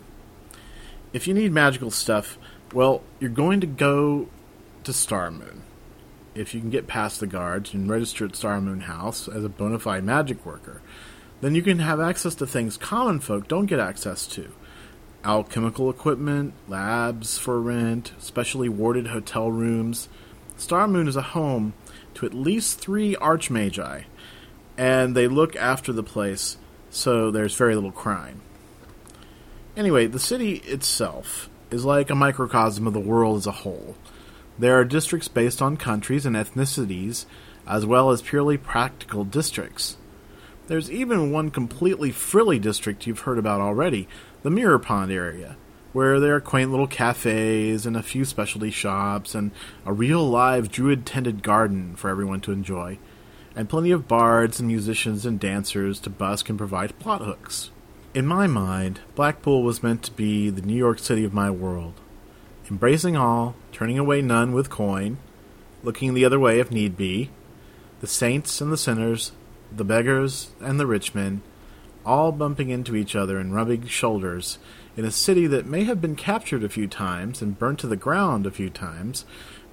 If 1.13 1.27
you 1.27 1.33
need 1.33 1.51
magical 1.51 1.89
stuff, 1.89 2.37
well, 2.73 3.01
you're 3.19 3.31
going 3.31 3.59
to 3.61 3.67
go 3.67 4.29
to 4.83 4.93
Star 4.93 5.31
Moon. 5.31 5.63
If 6.35 6.53
you 6.53 6.61
can 6.61 6.69
get 6.69 6.85
past 6.85 7.19
the 7.19 7.25
guards 7.27 7.73
and 7.73 7.89
register 7.89 8.25
at 8.25 8.35
Star 8.35 8.61
Moon 8.61 8.81
House 8.81 9.27
as 9.27 9.43
a 9.43 9.49
bona 9.49 9.79
fide 9.79 10.03
magic 10.03 10.45
worker, 10.45 10.83
then 11.41 11.55
you 11.55 11.63
can 11.63 11.79
have 11.79 11.99
access 11.99 12.35
to 12.35 12.45
things 12.45 12.77
common 12.77 13.19
folk 13.19 13.47
don't 13.47 13.65
get 13.65 13.79
access 13.79 14.27
to 14.27 14.51
alchemical 15.23 15.89
equipment, 15.89 16.53
labs 16.67 17.39
for 17.39 17.59
rent, 17.59 18.13
specially 18.19 18.69
warded 18.69 19.07
hotel 19.07 19.49
rooms. 19.49 20.07
Star 20.55 20.87
Moon 20.87 21.07
is 21.07 21.15
a 21.15 21.21
home 21.23 21.73
to 22.13 22.27
at 22.27 22.33
least 22.35 22.79
three 22.79 23.15
archmagi, 23.15 24.03
and 24.77 25.15
they 25.15 25.27
look 25.27 25.55
after 25.55 25.91
the 25.91 26.03
place, 26.03 26.57
so 26.95 27.29
there's 27.29 27.55
very 27.55 27.75
little 27.75 27.91
crime. 27.91 28.41
Anyway, 29.75 30.07
the 30.07 30.19
city 30.19 30.55
itself 30.59 31.49
is 31.69 31.83
like 31.83 32.09
a 32.09 32.15
microcosm 32.15 32.87
of 32.87 32.93
the 32.93 32.99
world 32.99 33.37
as 33.37 33.45
a 33.45 33.51
whole. 33.51 33.95
There 34.57 34.79
are 34.79 34.85
districts 34.85 35.27
based 35.27 35.61
on 35.61 35.75
countries 35.75 36.25
and 36.25 36.37
ethnicities, 36.37 37.25
as 37.67 37.85
well 37.85 38.11
as 38.11 38.21
purely 38.21 38.57
practical 38.57 39.25
districts. 39.25 39.97
There's 40.67 40.89
even 40.89 41.33
one 41.33 41.51
completely 41.51 42.11
frilly 42.11 42.59
district 42.59 43.05
you've 43.05 43.19
heard 43.19 43.37
about 43.37 43.59
already, 43.59 44.07
the 44.43 44.49
Mirror 44.49 44.79
Pond 44.79 45.11
area, 45.11 45.57
where 45.91 46.21
there 46.21 46.35
are 46.35 46.41
quaint 46.41 46.71
little 46.71 46.87
cafes 46.87 47.85
and 47.85 47.97
a 47.97 48.03
few 48.03 48.23
specialty 48.23 48.71
shops 48.71 49.35
and 49.35 49.51
a 49.85 49.91
real 49.91 50.27
live 50.27 50.71
druid 50.71 51.05
tended 51.05 51.43
garden 51.43 51.97
for 51.97 52.09
everyone 52.09 52.39
to 52.41 52.53
enjoy, 52.53 52.97
and 53.55 53.69
plenty 53.69 53.91
of 53.91 54.07
bards 54.07 54.59
and 54.59 54.67
musicians 54.67 55.25
and 55.25 55.39
dancers 55.39 55.99
to 56.01 56.09
busk 56.09 56.49
and 56.49 56.57
provide 56.57 56.99
plot 56.99 57.21
hooks. 57.21 57.71
In 58.13 58.25
my 58.25 58.47
mind, 58.47 59.01
Blackpool 59.15 59.63
was 59.63 59.83
meant 59.83 60.03
to 60.03 60.11
be 60.11 60.49
the 60.49 60.61
New 60.61 60.75
York 60.75 60.99
City 60.99 61.23
of 61.23 61.33
my 61.33 61.49
world, 61.49 61.93
embracing 62.69 63.15
all, 63.15 63.55
turning 63.71 63.97
away 63.97 64.21
none 64.21 64.53
with 64.53 64.69
coin, 64.69 65.17
looking 65.83 66.13
the 66.13 66.25
other 66.25 66.39
way 66.39 66.59
if 66.59 66.71
need 66.71 66.97
be, 66.97 67.29
the 68.01 68.07
saints 68.07 68.61
and 68.61 68.71
the 68.71 68.77
sinners, 68.77 69.31
the 69.71 69.85
beggars 69.85 70.51
and 70.61 70.79
the 70.79 70.87
rich 70.87 71.15
men, 71.15 71.41
all 72.05 72.31
bumping 72.31 72.69
into 72.69 72.95
each 72.95 73.15
other 73.15 73.37
and 73.37 73.55
rubbing 73.55 73.85
shoulders 73.87 74.59
in 74.95 75.05
a 75.05 75.11
city 75.11 75.47
that 75.47 75.65
may 75.65 75.83
have 75.83 75.99
been 75.99 76.15
captured 76.15 76.63
a 76.63 76.69
few 76.69 76.87
times 76.87 77.41
and 77.41 77.59
burnt 77.59 77.79
to 77.79 77.87
the 77.87 77.95
ground 77.95 78.45
a 78.45 78.51
few 78.51 78.69
times, 78.69 79.25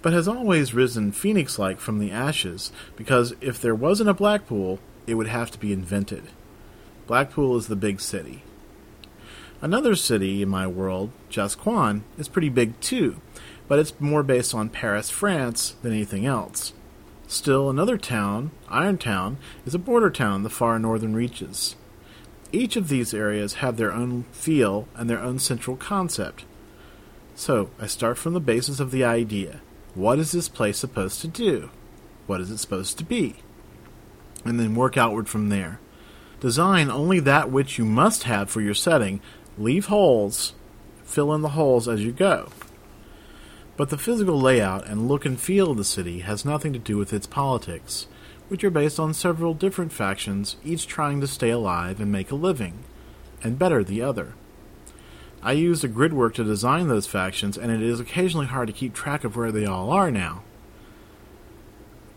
but 0.02 0.12
has 0.12 0.28
always 0.28 0.74
risen 0.74 1.12
phoenix 1.12 1.58
like 1.58 1.78
from 1.78 1.98
the 1.98 2.10
ashes, 2.10 2.72
because 2.96 3.34
if 3.40 3.60
there 3.60 3.74
wasn't 3.74 4.10
a 4.10 4.14
Blackpool, 4.14 4.80
it 5.06 5.14
would 5.14 5.28
have 5.28 5.50
to 5.52 5.58
be 5.58 5.72
invented. 5.72 6.24
Blackpool 7.06 7.56
is 7.56 7.68
the 7.68 7.76
big 7.76 8.00
city. 8.00 8.42
Another 9.60 9.94
city 9.94 10.42
in 10.42 10.48
my 10.48 10.66
world, 10.66 11.10
Jasquan, 11.30 12.02
is 12.18 12.28
pretty 12.28 12.48
big 12.48 12.78
too, 12.80 13.20
but 13.68 13.78
it's 13.78 13.98
more 14.00 14.24
based 14.24 14.54
on 14.54 14.68
Paris, 14.68 15.08
France 15.08 15.76
than 15.82 15.92
anything 15.92 16.26
else. 16.26 16.72
Still, 17.28 17.70
another 17.70 17.96
town, 17.96 18.50
Irontown, 18.68 19.36
is 19.64 19.74
a 19.74 19.78
border 19.78 20.10
town 20.10 20.36
in 20.36 20.42
the 20.42 20.50
far 20.50 20.78
northern 20.78 21.14
reaches. 21.14 21.76
Each 22.50 22.76
of 22.76 22.88
these 22.88 23.14
areas 23.14 23.54
have 23.54 23.76
their 23.76 23.92
own 23.92 24.24
feel 24.32 24.86
and 24.94 25.08
their 25.08 25.20
own 25.20 25.38
central 25.38 25.76
concept. 25.76 26.44
So, 27.34 27.70
I 27.80 27.86
start 27.86 28.18
from 28.18 28.34
the 28.34 28.40
basis 28.40 28.80
of 28.80 28.90
the 28.90 29.04
idea. 29.04 29.60
What 29.94 30.18
is 30.18 30.32
this 30.32 30.48
place 30.48 30.78
supposed 30.78 31.20
to 31.20 31.28
do? 31.28 31.70
What 32.26 32.40
is 32.40 32.50
it 32.50 32.58
supposed 32.58 32.96
to 32.98 33.04
be? 33.04 33.36
And 34.44 34.58
then 34.58 34.74
work 34.74 34.96
outward 34.96 35.28
from 35.28 35.50
there. 35.50 35.80
Design 36.40 36.90
only 36.90 37.20
that 37.20 37.50
which 37.50 37.78
you 37.78 37.84
must 37.84 38.22
have 38.22 38.50
for 38.50 38.60
your 38.60 38.74
setting. 38.74 39.20
Leave 39.58 39.86
holes, 39.86 40.54
fill 41.04 41.34
in 41.34 41.42
the 41.42 41.50
holes 41.50 41.86
as 41.86 42.02
you 42.02 42.10
go. 42.10 42.48
But 43.76 43.90
the 43.90 43.98
physical 43.98 44.40
layout 44.40 44.86
and 44.86 45.08
look 45.08 45.26
and 45.26 45.38
feel 45.38 45.70
of 45.70 45.76
the 45.76 45.84
city 45.84 46.20
has 46.20 46.44
nothing 46.44 46.72
to 46.72 46.78
do 46.78 46.96
with 46.96 47.12
its 47.12 47.26
politics, 47.26 48.06
which 48.48 48.64
are 48.64 48.70
based 48.70 48.98
on 48.98 49.12
several 49.12 49.54
different 49.54 49.92
factions, 49.92 50.56
each 50.64 50.86
trying 50.86 51.20
to 51.20 51.26
stay 51.26 51.50
alive 51.50 52.00
and 52.00 52.10
make 52.10 52.30
a 52.30 52.34
living, 52.34 52.84
and 53.42 53.58
better 53.58 53.84
the 53.84 54.00
other. 54.02 54.34
I 55.42 55.52
used 55.52 55.82
a 55.82 55.88
grid 55.88 56.12
work 56.12 56.34
to 56.34 56.44
design 56.44 56.86
those 56.86 57.08
factions, 57.08 57.58
and 57.58 57.72
it 57.72 57.82
is 57.82 57.98
occasionally 57.98 58.46
hard 58.46 58.68
to 58.68 58.72
keep 58.72 58.94
track 58.94 59.24
of 59.24 59.36
where 59.36 59.50
they 59.50 59.66
all 59.66 59.90
are 59.90 60.10
now. 60.10 60.42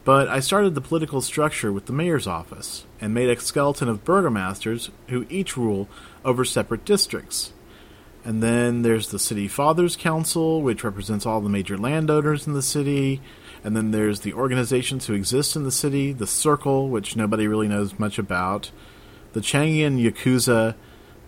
But 0.03 0.27
I 0.27 0.39
started 0.39 0.75
the 0.75 0.81
political 0.81 1.21
structure 1.21 1.73
with 1.73 1.87
the 1.87 1.93
mayor's 1.93 2.27
office, 2.27 2.85
and 3.01 3.13
made 3.13 3.29
a 3.29 3.39
skeleton 3.39 3.89
of 3.89 4.05
burgomasters 4.05 4.91
who 5.07 5.25
each 5.29 5.57
rule 5.57 5.89
over 6.23 6.45
separate 6.45 6.85
districts. 6.85 7.51
And 8.23 8.41
then 8.43 8.83
there's 8.83 9.09
the 9.09 9.19
City 9.19 9.47
Fathers 9.47 9.95
Council, 9.95 10.61
which 10.61 10.83
represents 10.83 11.25
all 11.25 11.41
the 11.41 11.49
major 11.49 11.77
landowners 11.77 12.45
in 12.45 12.53
the 12.53 12.61
city. 12.61 13.21
And 13.63 13.75
then 13.75 13.89
there's 13.89 14.19
the 14.19 14.33
organizations 14.33 15.05
who 15.07 15.13
exist 15.13 15.55
in 15.55 15.63
the 15.63 15.71
city, 15.71 16.11
the 16.11 16.27
Circle, 16.27 16.89
which 16.89 17.15
nobody 17.15 17.47
really 17.47 17.67
knows 17.67 17.97
much 17.97 18.19
about, 18.19 18.71
the 19.33 19.41
Changian 19.41 19.99
Yakuza, 19.99 20.75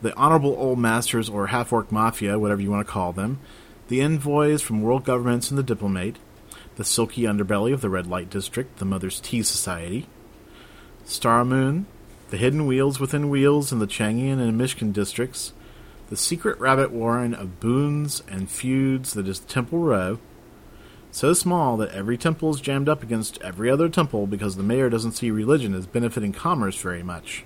the 0.01 0.15
Honorable 0.15 0.55
Old 0.57 0.79
Masters 0.79 1.29
or 1.29 1.47
Half 1.47 1.73
Orc 1.73 1.91
Mafia, 1.91 2.37
whatever 2.37 2.61
you 2.61 2.71
want 2.71 2.85
to 2.85 2.91
call 2.91 3.13
them, 3.13 3.39
the 3.87 4.01
envoys 4.01 4.61
from 4.61 4.81
world 4.81 5.03
governments 5.03 5.49
and 5.49 5.57
the 5.57 5.63
Diplomate, 5.63 6.17
the 6.75 6.83
silky 6.83 7.23
underbelly 7.23 7.73
of 7.73 7.81
the 7.81 7.89
Red 7.89 8.07
Light 8.07 8.29
District, 8.29 8.77
the 8.77 8.85
Mother's 8.85 9.19
Tea 9.19 9.41
Society, 9.43 10.07
Star 11.05 11.43
Moon, 11.43 11.87
the 12.29 12.37
hidden 12.37 12.67
wheels 12.67 12.99
within 12.99 13.29
wheels 13.29 13.71
in 13.71 13.79
the 13.79 13.87
Changian 13.87 14.39
and 14.39 14.59
Mishkin 14.59 14.93
districts, 14.93 15.53
the 16.09 16.17
secret 16.17 16.59
rabbit 16.59 16.91
warren 16.91 17.33
of 17.33 17.59
boons 17.59 18.21
and 18.29 18.49
feuds 18.49 19.13
that 19.13 19.27
is 19.27 19.39
Temple 19.39 19.79
Row, 19.79 20.19
so 21.11 21.33
small 21.33 21.77
that 21.77 21.91
every 21.91 22.17
temple 22.17 22.51
is 22.51 22.61
jammed 22.61 22.87
up 22.87 23.01
against 23.01 23.41
every 23.41 23.71
other 23.71 23.89
temple 23.89 24.27
because 24.27 24.55
the 24.55 24.63
mayor 24.63 24.89
doesn't 24.89 25.13
see 25.13 25.31
religion 25.31 25.73
as 25.73 25.87
benefiting 25.87 26.33
commerce 26.33 26.77
very 26.77 27.01
much. 27.01 27.43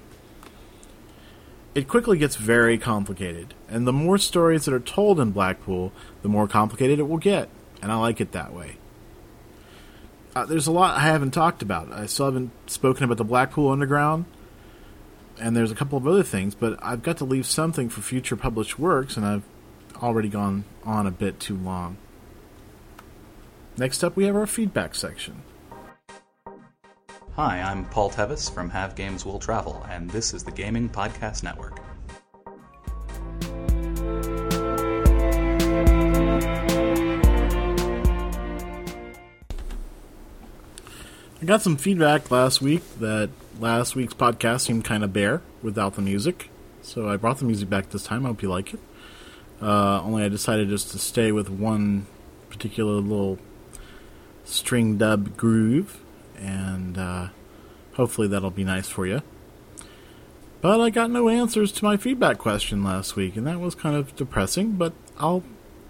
It 1.74 1.88
quickly 1.88 2.18
gets 2.18 2.36
very 2.36 2.78
complicated, 2.78 3.54
and 3.70 3.88
the 3.88 3.94
more 3.94 4.18
stories 4.18 4.66
that 4.66 4.74
are 4.74 4.80
told 4.80 5.22
in 5.22 5.32
Blackpool, 5.32 5.94
the 6.22 6.28
more 6.28 6.48
complicated 6.48 7.00
it 7.00 7.08
will 7.08 7.18
get, 7.18 7.48
and 7.82 7.92
I 7.92 7.96
like 7.96 8.20
it 8.20 8.34
that 8.34 8.54
way. 8.54 8.76
Uh, 10.36 10.46
there's 10.46 10.68
a 10.68 10.72
lot 10.72 10.98
I 10.98 11.02
haven't 11.02 11.32
talked 11.32 11.62
about. 11.62 11.92
I 11.92 12.08
still 12.08 12.26
haven't 12.26 12.52
spoken 12.70 13.06
about 13.06 13.18
the 13.18 13.24
Blackpool 13.24 13.72
Underground, 13.72 14.26
and 15.40 15.56
there's 15.56 15.72
a 15.72 15.76
couple 15.76 15.98
of 15.98 16.06
other 16.06 16.24
things, 16.24 16.56
but 16.56 16.78
I've 16.82 17.04
got 17.04 17.18
to 17.18 17.26
leave 17.26 17.46
something 17.46 17.88
for 17.88 18.02
future 18.02 18.36
published 18.36 18.78
works, 18.78 19.16
and 19.16 19.26
I've 19.26 19.44
already 19.96 20.30
gone 20.30 20.66
on 20.84 21.08
a 21.08 21.12
bit 21.12 21.40
too 21.40 21.56
long. 21.56 21.96
Next 23.78 24.04
up, 24.04 24.18
we 24.18 24.26
have 24.26 24.36
our 24.36 24.48
feedback 24.48 24.94
section. 24.94 25.44
Hi, 27.44 27.60
I'm 27.60 27.86
Paul 27.86 28.12
Tevis 28.12 28.54
from 28.54 28.70
Have 28.70 28.94
Games 28.94 29.26
Will 29.26 29.40
Travel, 29.40 29.84
and 29.90 30.08
this 30.12 30.32
is 30.36 30.44
the 30.44 30.52
Gaming 30.52 30.88
Podcast 30.88 31.42
Network. 31.42 31.80
I 41.42 41.46
got 41.46 41.64
some 41.64 41.78
feedback 41.78 42.30
last 42.30 42.62
week 42.62 42.84
that 43.00 43.32
last 43.60 43.96
week's 43.96 44.14
podcast 44.14 44.62
seemed 44.62 44.86
kind 44.86 45.04
of 45.04 45.12
bare 45.12 45.42
without 45.64 45.96
the 45.96 46.04
music, 46.04 46.52
so 46.84 47.10
I 47.10 47.18
brought 47.18 47.40
the 47.40 47.46
music 47.46 47.72
back 47.72 47.90
this 47.90 48.04
time. 48.04 48.24
I 48.24 48.30
hope 48.30 48.44
you 48.44 48.50
like 48.52 48.76
it. 48.76 48.80
Uh, 49.60 50.00
only 50.04 50.24
I 50.24 50.30
decided 50.30 50.70
just 50.70 50.92
to 50.92 51.00
stay 51.00 51.32
with 51.32 51.50
one 51.50 52.06
particular 52.52 53.02
little 53.02 53.40
string 54.46 55.00
dub 55.00 55.36
groove, 55.36 56.00
and 56.42 56.98
uh, 56.98 57.30
hopefully 57.94 58.28
that'll 58.28 58.50
be 58.50 58.64
nice 58.64 58.90
for 58.90 59.06
you. 59.06 59.22
But 60.62 60.80
I 60.80 60.90
got 60.90 61.10
no 61.10 61.30
answers 61.30 61.72
to 61.74 61.86
my 61.86 61.98
feedback 61.98 62.38
question 62.38 62.84
last 62.84 63.16
week, 63.16 63.36
and 63.36 63.48
that 63.48 63.60
was 63.60 63.74
kind 63.74 63.96
of 63.96 64.16
depressing, 64.16 64.74
but 64.74 64.94
I'll 65.18 65.44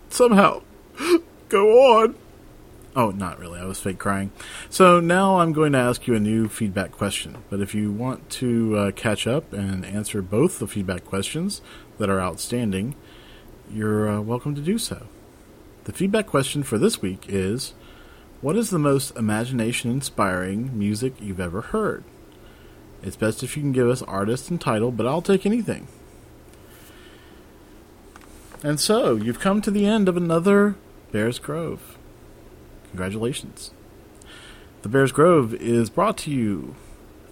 somehow 0.09 0.61
go 1.49 2.01
on. 2.01 2.15
Oh, 2.95 3.11
not 3.11 3.39
really. 3.39 3.59
I 3.59 3.65
was 3.65 3.79
fake 3.79 3.99
crying. 3.99 4.31
So 4.69 4.99
now 4.99 5.39
I'm 5.39 5.53
going 5.53 5.71
to 5.73 5.77
ask 5.77 6.07
you 6.07 6.15
a 6.15 6.19
new 6.19 6.49
feedback 6.49 6.91
question. 6.91 7.37
But 7.49 7.61
if 7.61 7.73
you 7.73 7.91
want 7.91 8.29
to 8.31 8.77
uh, 8.77 8.91
catch 8.91 9.27
up 9.27 9.53
and 9.53 9.85
answer 9.85 10.21
both 10.21 10.59
the 10.59 10.67
feedback 10.67 11.05
questions 11.05 11.61
that 11.99 12.09
are 12.09 12.19
outstanding, 12.19 12.95
you're 13.71 14.09
uh, 14.09 14.19
welcome 14.21 14.55
to 14.55 14.61
do 14.61 14.77
so. 14.77 15.07
The 15.85 15.93
feedback 15.93 16.27
question 16.27 16.63
for 16.63 16.77
this 16.77 17.01
week 17.01 17.25
is 17.29 17.73
What 18.41 18.57
is 18.57 18.71
the 18.71 18.79
most 18.79 19.15
imagination 19.15 19.91
inspiring 19.91 20.77
music 20.77 21.13
you've 21.19 21.39
ever 21.39 21.61
heard? 21.61 22.03
It's 23.03 23.15
best 23.15 23.43
if 23.43 23.55
you 23.55 23.61
can 23.61 23.71
give 23.71 23.87
us 23.87 24.01
artist 24.01 24.49
and 24.49 24.59
title, 24.59 24.91
but 24.91 25.05
I'll 25.05 25.21
take 25.21 25.45
anything. 25.45 25.87
And 28.63 28.79
so, 28.79 29.15
you've 29.15 29.39
come 29.39 29.61
to 29.61 29.69
the 29.69 29.85
end 29.85 30.09
of 30.09 30.17
another 30.17 30.75
Bears 31.11 31.37
Grove. 31.37 31.99
Congratulations. 32.89 33.71
The 34.81 34.89
Bears 34.89 35.11
Grove 35.11 35.53
is 35.53 35.91
brought 35.91 36.17
to 36.19 36.31
you 36.31 36.75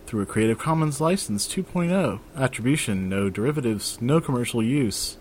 through 0.06 0.22
a 0.22 0.28
Creative 0.28 0.60
Commons 0.60 1.02
License 1.02 1.48
2.0. 1.48 2.20
Attribution, 2.36 3.10
no 3.10 3.32
derivatives, 3.32 4.00
no 4.00 4.22
commercial 4.22 4.62
use. 4.62 5.18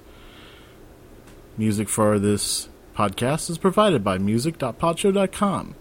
Music 1.57 1.89
for 1.89 2.19
this 2.19 2.69
podcast 2.99 3.49
is 3.49 3.59
provided 3.59 4.03
by 4.03 4.19
music.podshow.com. 4.19 5.77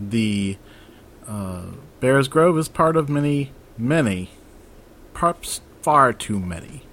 The 0.00 0.56
uh, 1.26 1.64
Bears 2.00 2.28
Grove 2.28 2.56
is 2.56 2.68
part 2.68 2.96
of 2.96 3.10
many, 3.10 3.52
many, 3.76 4.30
perhaps 5.12 5.60
far 5.82 6.14
too 6.14 6.40
many 6.40 6.84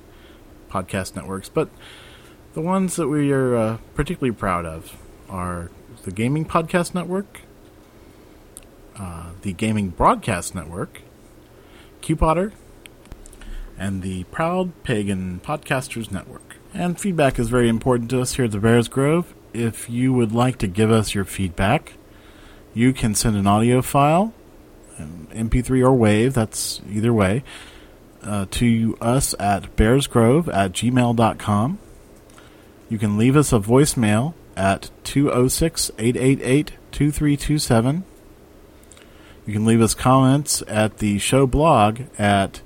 podcast 0.69 1.15
networks, 1.15 1.47
but 1.47 1.69
the 2.53 2.59
ones 2.59 2.97
that 2.97 3.07
we 3.07 3.31
are 3.31 3.55
uh, 3.55 3.77
particularly 3.93 4.35
proud 4.35 4.65
of 4.65 4.97
are 5.29 5.71
the 6.03 6.11
Gaming 6.11 6.43
Podcast 6.43 6.93
Network, 6.93 7.39
uh, 8.97 9.31
the 9.43 9.53
Gaming 9.53 9.91
Broadcast 9.91 10.53
Network, 10.53 11.03
QPotter, 12.01 12.51
and 13.77 14.01
the 14.01 14.25
Proud 14.25 14.83
Pagan 14.83 15.39
Podcasters 15.41 16.11
Network. 16.11 16.54
And 16.75 16.99
feedback 16.99 17.39
is 17.39 17.47
very 17.47 17.69
important 17.69 18.09
to 18.09 18.19
us 18.19 18.35
here 18.35 18.43
at 18.43 18.51
the 18.51 18.59
Bears 18.59 18.89
Grove. 18.89 19.33
If 19.53 19.89
you 19.89 20.11
would 20.11 20.33
like 20.33 20.57
to 20.57 20.67
give 20.67 20.91
us 20.91 21.15
your 21.15 21.23
feedback, 21.23 21.93
you 22.73 22.91
can 22.91 23.15
send 23.15 23.37
an 23.37 23.47
audio 23.47 23.81
file, 23.81 24.33
MP3 24.99 25.81
or 25.81 25.93
WAVE, 25.93 26.33
that's 26.33 26.81
either 26.91 27.13
way, 27.13 27.45
uh, 28.21 28.47
to 28.51 28.97
us 28.99 29.33
at 29.39 29.77
bearsgrove 29.77 30.53
at 30.53 30.73
gmail.com. 30.73 31.79
You 32.89 32.97
can 32.97 33.17
leave 33.17 33.37
us 33.37 33.53
a 33.53 33.59
voicemail 33.59 34.33
at 34.57 34.91
206 35.05 35.91
888 35.97 36.73
2327. 36.91 38.03
You 39.45 39.53
can 39.53 39.65
leave 39.65 39.81
us 39.81 39.93
comments 39.93 40.61
at 40.67 40.97
the 40.97 41.19
show 41.19 41.47
blog 41.47 42.01
at 42.17 42.59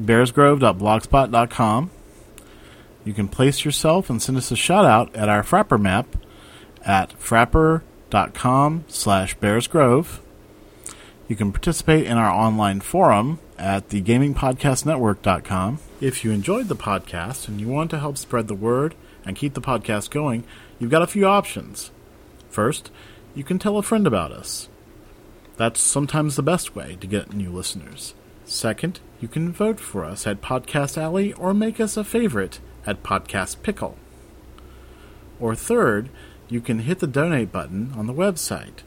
bearsgrove.blogspot.com. 0.00 1.90
You 3.08 3.14
can 3.14 3.28
place 3.28 3.64
yourself 3.64 4.10
and 4.10 4.20
send 4.20 4.36
us 4.36 4.50
a 4.50 4.56
shout 4.56 4.84
out 4.84 5.16
at 5.16 5.30
our 5.30 5.42
Frappr 5.42 5.80
map 5.80 6.14
at 6.84 7.18
frappr.com 7.18 8.84
slash 8.86 9.34
bearsgrove. 9.38 10.18
You 11.26 11.34
can 11.34 11.50
participate 11.50 12.04
in 12.04 12.18
our 12.18 12.30
online 12.30 12.82
forum 12.82 13.38
at 13.56 13.88
thegamingpodcastnetwork.com. 13.88 15.78
If 16.02 16.22
you 16.22 16.32
enjoyed 16.32 16.68
the 16.68 16.76
podcast 16.76 17.48
and 17.48 17.58
you 17.58 17.68
want 17.68 17.90
to 17.92 17.98
help 17.98 18.18
spread 18.18 18.46
the 18.46 18.54
word 18.54 18.94
and 19.24 19.34
keep 19.34 19.54
the 19.54 19.62
podcast 19.62 20.10
going, 20.10 20.44
you've 20.78 20.90
got 20.90 21.00
a 21.00 21.06
few 21.06 21.24
options. 21.24 21.90
First, 22.50 22.90
you 23.34 23.42
can 23.42 23.58
tell 23.58 23.78
a 23.78 23.82
friend 23.82 24.06
about 24.06 24.32
us. 24.32 24.68
That's 25.56 25.80
sometimes 25.80 26.36
the 26.36 26.42
best 26.42 26.76
way 26.76 26.98
to 27.00 27.06
get 27.06 27.32
new 27.32 27.48
listeners. 27.48 28.12
Second, 28.44 29.00
you 29.18 29.28
can 29.28 29.50
vote 29.50 29.80
for 29.80 30.04
us 30.04 30.26
at 30.26 30.42
Podcast 30.42 30.98
Alley 30.98 31.32
or 31.32 31.54
make 31.54 31.80
us 31.80 31.96
a 31.96 32.04
favorite 32.04 32.60
at 32.88 33.02
Podcast 33.02 33.62
Pickle. 33.62 33.96
Or 35.38 35.54
third, 35.54 36.08
you 36.48 36.60
can 36.60 36.80
hit 36.80 37.00
the 37.00 37.06
donate 37.06 37.52
button 37.52 37.92
on 37.96 38.06
the 38.06 38.14
website. 38.14 38.82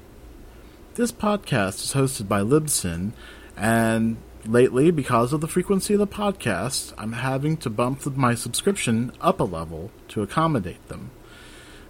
This 0.96 1.12
podcast 1.12 1.84
is 1.84 1.94
hosted 1.94 2.28
by 2.28 2.42
Libsyn, 2.42 3.12
and 3.56 4.18
Lately, 4.46 4.90
because 4.90 5.34
of 5.34 5.42
the 5.42 5.48
frequency 5.48 5.94
of 5.94 6.00
the 6.00 6.08
podcast, 6.08 6.94
I'm 6.98 7.14
having 7.14 7.58
to 7.58 7.70
bump 7.70 8.04
my 8.18 8.34
subscription 8.34 9.12
up 9.22 9.40
a 9.40 9.44
level 9.44 9.92
to 10.08 10.24
accommodate 10.24 10.88
them. 10.88 11.12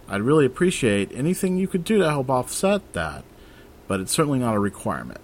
I'd 0.06 0.20
really 0.20 0.44
appreciate 0.44 1.10
anything 1.14 1.56
you 1.56 1.66
could 1.66 1.82
do 1.82 1.96
to 1.98 2.10
help 2.10 2.28
offset 2.28 2.92
that, 2.92 3.24
but 3.88 4.00
it's 4.00 4.12
certainly 4.12 4.38
not 4.38 4.54
a 4.54 4.58
requirement. 4.58 5.22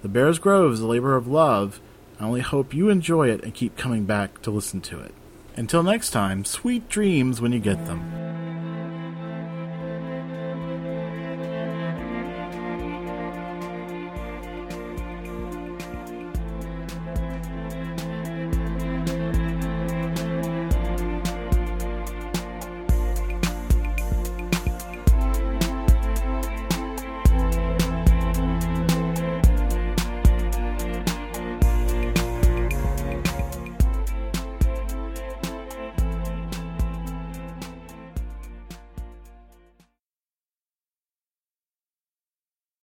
The 0.00 0.08
Bears 0.08 0.38
Grove 0.38 0.72
is 0.72 0.80
a 0.80 0.86
labor 0.86 1.14
of 1.14 1.28
love. 1.28 1.78
I 2.18 2.24
only 2.24 2.40
hope 2.40 2.72
you 2.72 2.88
enjoy 2.88 3.28
it 3.28 3.44
and 3.44 3.52
keep 3.52 3.76
coming 3.76 4.06
back 4.06 4.40
to 4.40 4.50
listen 4.50 4.80
to 4.82 5.00
it. 5.00 5.12
Until 5.58 5.82
next 5.82 6.10
time, 6.10 6.44
sweet 6.44 6.86
dreams 6.90 7.40
when 7.40 7.50
you 7.50 7.60
get 7.60 7.82
them. 7.86 8.00